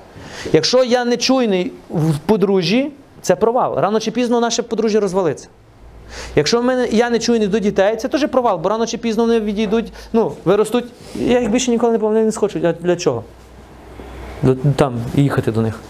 [0.52, 2.90] Якщо я не чуйний в подружжі,
[3.22, 3.78] це провал.
[3.78, 5.48] Рано чи пізно наше подружжя розвалиться.
[6.36, 9.40] Якщо мене, я не чуйний до дітей, це теж провал, бо рано чи пізно вони
[9.40, 10.84] відійдуть, ну, виростуть.
[11.14, 12.58] Я їх більше ніколи не повинен не схочу.
[12.80, 13.24] Для чого?
[14.42, 15.80] До- Там їхати до них.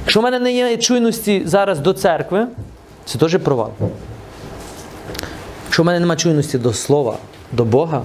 [0.00, 2.46] Якщо в мене не є чуйності зараз до церкви,
[3.04, 3.70] це теж провал.
[5.68, 7.16] Якщо в мене немає чуйності до слова,
[7.52, 8.02] до Бога,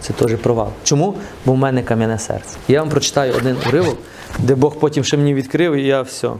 [0.00, 0.68] це теж провал.
[0.84, 1.14] Чому?
[1.46, 2.56] Бо в мене кам'яне серце.
[2.68, 3.98] Я вам прочитаю один уривок,
[4.38, 6.30] де Бог потім ще мені відкрив, і я все.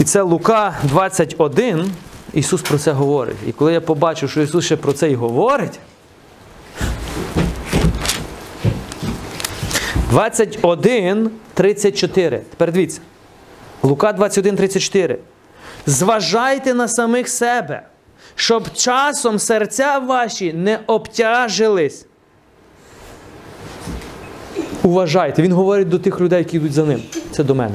[0.00, 1.92] І це Лука 21.
[2.32, 3.36] Ісус про це говорить.
[3.46, 5.80] І коли я побачив, що Ісус ще про це і говорить.
[10.10, 12.38] 21, 34.
[12.50, 13.00] Тепер дивіться.
[13.82, 15.18] Лука 21, 34.
[15.86, 17.82] Зважайте на самих себе,
[18.34, 22.06] щоб часом серця ваші не обтяжились.
[24.82, 25.42] Уважайте.
[25.42, 27.02] Він говорить до тих людей, які йдуть за ним.
[27.30, 27.74] Це до мене.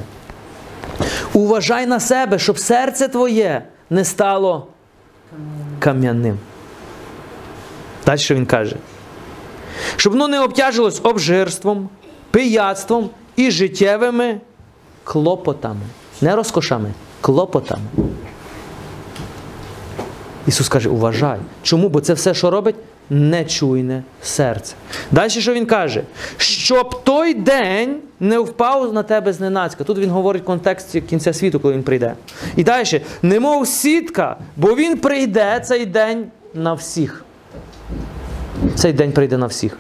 [1.34, 4.68] Уважай на себе, щоб серце твоє не стало
[5.80, 6.40] кам'яним.
[8.06, 8.76] Далі що він каже?
[9.96, 11.90] Щоб воно не обтяжилось обжирством,
[12.32, 14.42] пияцтвом і життєвими
[15.04, 15.82] клопотами.
[16.22, 16.92] Не розкошами,
[17.22, 17.84] клопотами.
[20.48, 21.40] Ісус каже, уважай.
[21.64, 21.90] Чому?
[21.90, 22.76] Бо це все, що робить,
[23.10, 24.76] нечуйне серце.
[25.12, 26.04] Далі що він каже?
[26.38, 29.84] Щоб той день не впав на тебе зненацька.
[29.84, 32.14] Тут він говорить в контексті кінця світу, коли він прийде.
[32.56, 37.26] І далі, немов сітка, бо він прийде цей день на всіх.
[38.76, 39.78] Цей день прийде на всіх.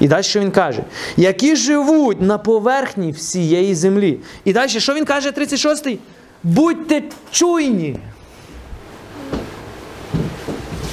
[0.00, 0.82] І далі що він каже?
[1.16, 4.18] Які живуть на поверхні всієї землі.
[4.44, 5.98] І далі, що він каже, 36-й?
[6.42, 7.96] Будьте чуйні.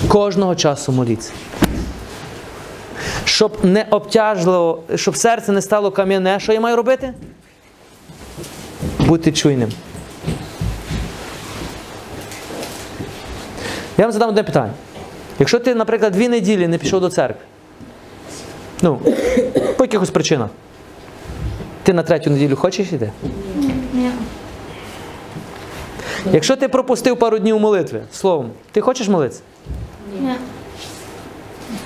[0.08, 1.32] Кожного часу моліться.
[3.26, 7.14] Щоб не обтяжливо, щоб серце не стало кам'яне, що я маю робити?
[9.00, 9.70] Бути чуйним.
[13.98, 14.74] Я вам задам одне питання.
[15.40, 17.42] Якщо ти, наприклад, дві неділі не пішов до церкви,
[18.82, 19.02] ну,
[19.78, 20.50] по якихось причинах,
[21.84, 23.12] ти на третю неділю хочеш йти?
[23.94, 24.12] Ні.
[26.34, 29.42] Якщо ти пропустив пару днів молитви, словом, ти хочеш молитися?
[30.22, 30.32] Ні.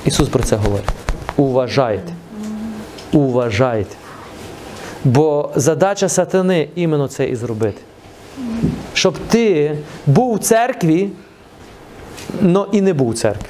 [0.05, 0.89] Ісус про це говорить.
[1.37, 2.13] Уважайте.
[3.13, 3.95] Уважайте.
[5.03, 7.81] Бо задача сатани іменно це і зробити.
[8.93, 11.09] Щоб ти був у церкві,
[12.41, 13.49] но і не був у церкві.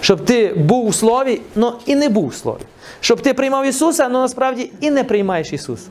[0.00, 2.60] Щоб ти був у слові, но і не був у слові.
[3.00, 5.88] Щоб ти приймав Ісуса, але насправді і не приймаєш Ісуса.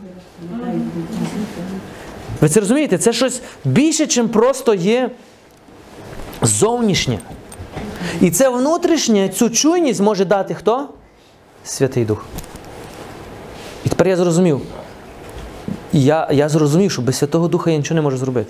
[2.43, 2.97] Ви це розумієте?
[2.97, 5.11] Це щось більше, чим просто є
[6.41, 7.19] зовнішнє.
[8.21, 10.89] І це внутрішнє, цю чуйність може дати хто?
[11.63, 12.25] Святий Дух.
[13.85, 14.61] І тепер я зрозумів.
[15.93, 18.49] Я, я зрозумів, що без Святого Духа я нічого не можу зробити.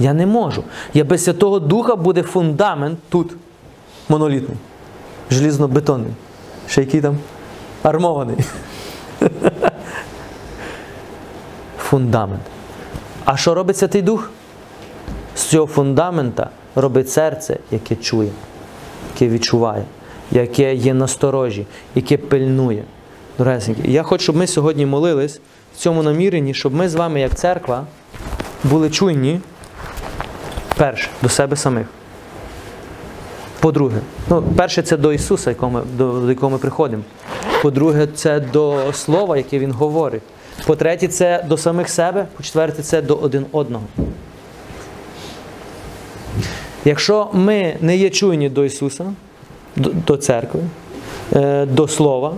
[0.00, 0.64] Я не можу.
[0.94, 3.32] Я без Святого Духа буде фундамент тут,
[4.08, 4.58] монолітний,
[5.30, 6.12] желізно-бетонний.
[6.68, 7.18] Ще який там?
[7.82, 8.36] Армований.
[11.78, 12.42] Фундамент.
[13.32, 14.30] А що робить Святий Дух?
[15.36, 18.30] З цього фундамента робить серце, яке чує,
[19.14, 19.84] яке відчуває,
[20.30, 22.84] яке є насторожі, яке пильнує.
[23.38, 25.40] Дорогесенькі, я хочу, щоб ми сьогодні молились
[25.74, 27.86] в цьому наміренні, щоб ми з вами, як церква,
[28.64, 29.40] були чуйні
[30.76, 31.86] перше до себе самих.
[33.60, 35.54] По-друге, ну, перше, це до Ісуса,
[35.96, 37.02] до якого ми приходимо.
[37.62, 40.22] По-друге, це до Слова, яке Він говорить.
[40.66, 42.26] По-третє, це до самих себе.
[42.36, 43.84] По-четверте, це до один одного.
[46.84, 49.04] Якщо ми не є чуйні до Ісуса,
[49.76, 50.60] до, церкви,
[51.32, 52.34] е, до Слова,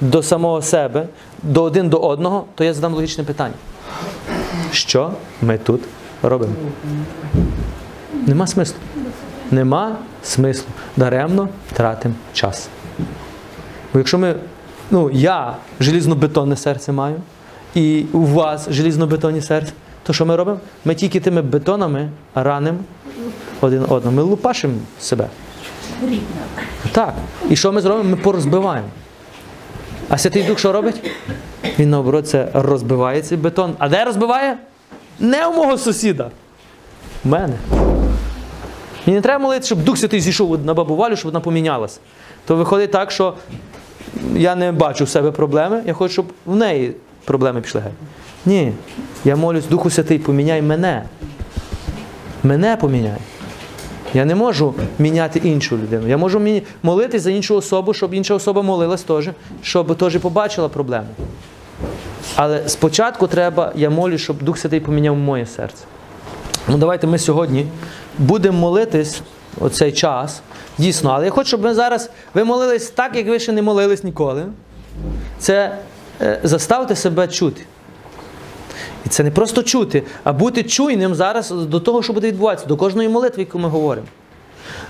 [0.00, 1.06] до самого себе,
[1.42, 3.54] до один до одного, то я задам логічне питання.
[4.72, 5.12] Що
[5.42, 5.80] ми тут
[6.22, 6.52] робимо?
[8.26, 8.76] Нема смислу.
[9.50, 10.66] Нема смислу.
[10.96, 12.68] Даремно тратимо час.
[13.92, 14.34] Бо якщо ми,
[14.90, 17.16] ну, я желізно-бетонне серце маю,
[17.74, 19.72] і у вас желізно-бетонні серце,
[20.02, 20.58] то що ми робимо?
[20.84, 22.78] Ми тільки тими бетонами ранимо
[23.60, 24.10] один одного.
[24.10, 25.26] Ми лупашимо себе.
[26.92, 27.14] Так.
[27.50, 28.10] І що ми зробимо?
[28.10, 28.88] Ми порозбиваємо.
[30.08, 31.10] А Святий Дух що робить?
[31.78, 33.74] Він наоборот це розбиває цей бетон.
[33.78, 34.56] А де розбиває?
[35.20, 36.30] Не у мого сусіда.
[37.24, 37.54] У мене.
[39.06, 42.00] Мені не треба молити, щоб Дух Святий зійшов на бабу Валю, щоб вона помінялась.
[42.46, 43.34] То виходить так, що
[44.34, 46.94] я не бачу в себе проблеми, я хочу, щоб в неї
[47.24, 47.92] проблеми пішли геть.
[48.46, 48.72] Ні.
[49.24, 51.04] Я молюсь, Духу Святий, поміняй мене.
[52.42, 53.18] Мене поміняй.
[54.14, 56.08] Я не можу міняти іншу людину.
[56.08, 56.42] Я можу
[56.82, 59.30] молитись за іншу особу, щоб інша особа молилась теж,
[59.62, 61.06] щоб теж побачила проблему.
[62.36, 65.84] Але спочатку треба, я молюсь, щоб Дух Святий поміняв моє серце.
[66.68, 67.66] Ну давайте ми сьогодні
[68.18, 69.20] будемо молитись
[69.60, 70.42] оцей час.
[70.78, 74.04] Дійсно, але я хочу, щоб ми зараз ви молились так, як ви ще не молились
[74.04, 74.44] ніколи.
[75.38, 75.78] Це
[76.42, 77.62] заставте себе чути.
[79.06, 82.76] І це не просто чути, а бути чуйним зараз до того, що буде відбуватися, до
[82.76, 84.06] кожної молитви, яку ми говоримо.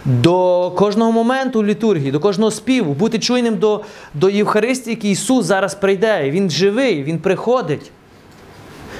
[0.04, 3.80] До кожного моменту літургії, до кожного співу, бути чуйним до,
[4.14, 6.30] до Євхаристії, який Ісус зараз прийде.
[6.30, 7.90] Він живий, Він приходить.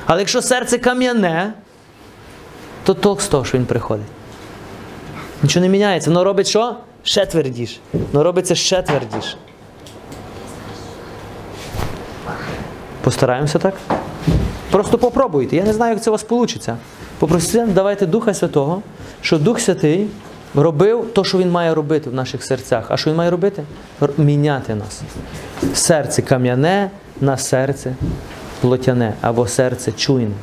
[0.07, 1.53] Але якщо серце кам'яне,
[2.85, 4.07] то толк з того, що він приходить.
[5.43, 6.11] Нічого не міняється.
[6.11, 6.77] Воно робить що?
[7.03, 7.77] Ще твердіше.
[8.12, 9.37] Воно робиться ще твердіше.
[13.05, 13.74] Постараємося так?
[14.70, 15.57] Просто попробуйте.
[15.57, 16.76] Я не знаю, як це у вас вийде.
[17.18, 18.82] Попросіть, давайте Духа Святого,
[19.20, 20.07] щоб Дух Святий
[20.55, 22.86] робив те, що Він має робити в наших серцях.
[22.88, 23.62] А що Він має робити?
[24.18, 25.02] Міняти нас.
[25.74, 26.90] Серце кам'яне
[27.20, 27.94] на серце
[28.61, 30.34] плотяне або серце чуйне.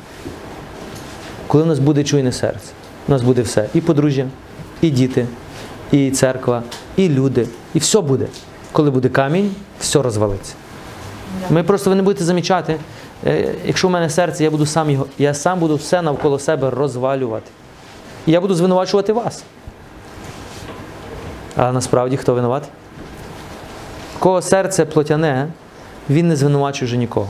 [1.47, 2.71] Коли у нас буде чуйне серце,
[3.07, 3.67] у нас буде все.
[3.73, 4.25] І подружжя,
[4.81, 5.27] і діти,
[5.91, 6.63] і церква,
[6.95, 8.27] і люди, і все буде.
[8.71, 10.53] Коли буде камінь, все розвалиться.
[11.49, 12.77] Ми просто ви не будете замічати,
[13.25, 16.69] е, якщо в мене серце, я буду сам його, я сам буду все навколо себе
[16.69, 17.51] розвалювати.
[18.25, 19.43] І я буду звинувачувати вас.
[21.55, 22.69] А насправді хто винуватий?
[24.19, 25.47] Кого серце плотяне,
[26.09, 27.27] він не звинувачує вже нікого.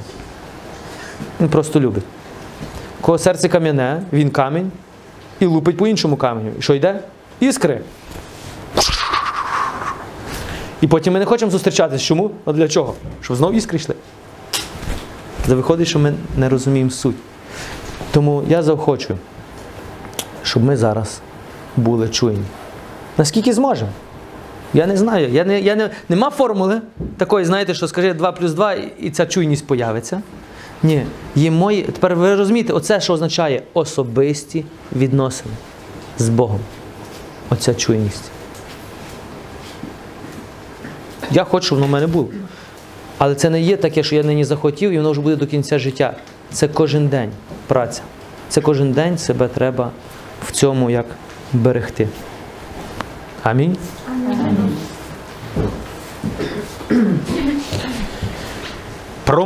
[1.42, 2.04] Він просто любить.
[3.02, 4.72] Кого серце кам'яне, він камінь
[5.40, 6.52] і лупить по іншому каменю.
[6.60, 7.00] І що йде?
[7.40, 7.82] Іскри.
[10.82, 12.06] І потім ми не хочемо зустрічатися.
[12.06, 12.32] Чому?
[12.46, 12.96] А для чого?
[13.22, 13.96] Щоб знову іскри йшли.
[15.48, 17.16] Це виходить, що ми не розуміємо суть.
[18.12, 19.20] Тому я заохочую,
[20.44, 21.22] щоб ми зараз
[21.78, 22.44] були чуйні.
[23.18, 23.92] Наскільки зможемо?
[24.74, 25.30] Я не знаю.
[25.30, 26.82] Я не, я не, нема формули
[27.18, 30.22] такої, знаєте, що скажи 2 плюс 2 і ця чуйність появиться.
[30.84, 31.06] Ні,
[31.36, 31.82] є мої.
[31.82, 34.66] Тепер ви розумієте, оце що означає особисті
[34.96, 35.54] відносини
[36.18, 36.60] з Богом.
[37.50, 38.32] Оця чуйність.
[41.32, 42.28] Я хочу, щоб воно в мене було.
[43.18, 45.80] Але це не є таке, що я нині захотів, і воно вже буде до кінця
[45.80, 46.14] життя.
[46.52, 47.32] Це кожен день
[47.68, 48.02] праця.
[48.50, 49.92] Це кожен день себе треба
[50.48, 51.06] в цьому як
[51.54, 52.08] берегти.
[53.44, 53.78] Амінь.
[59.24, 59.46] Про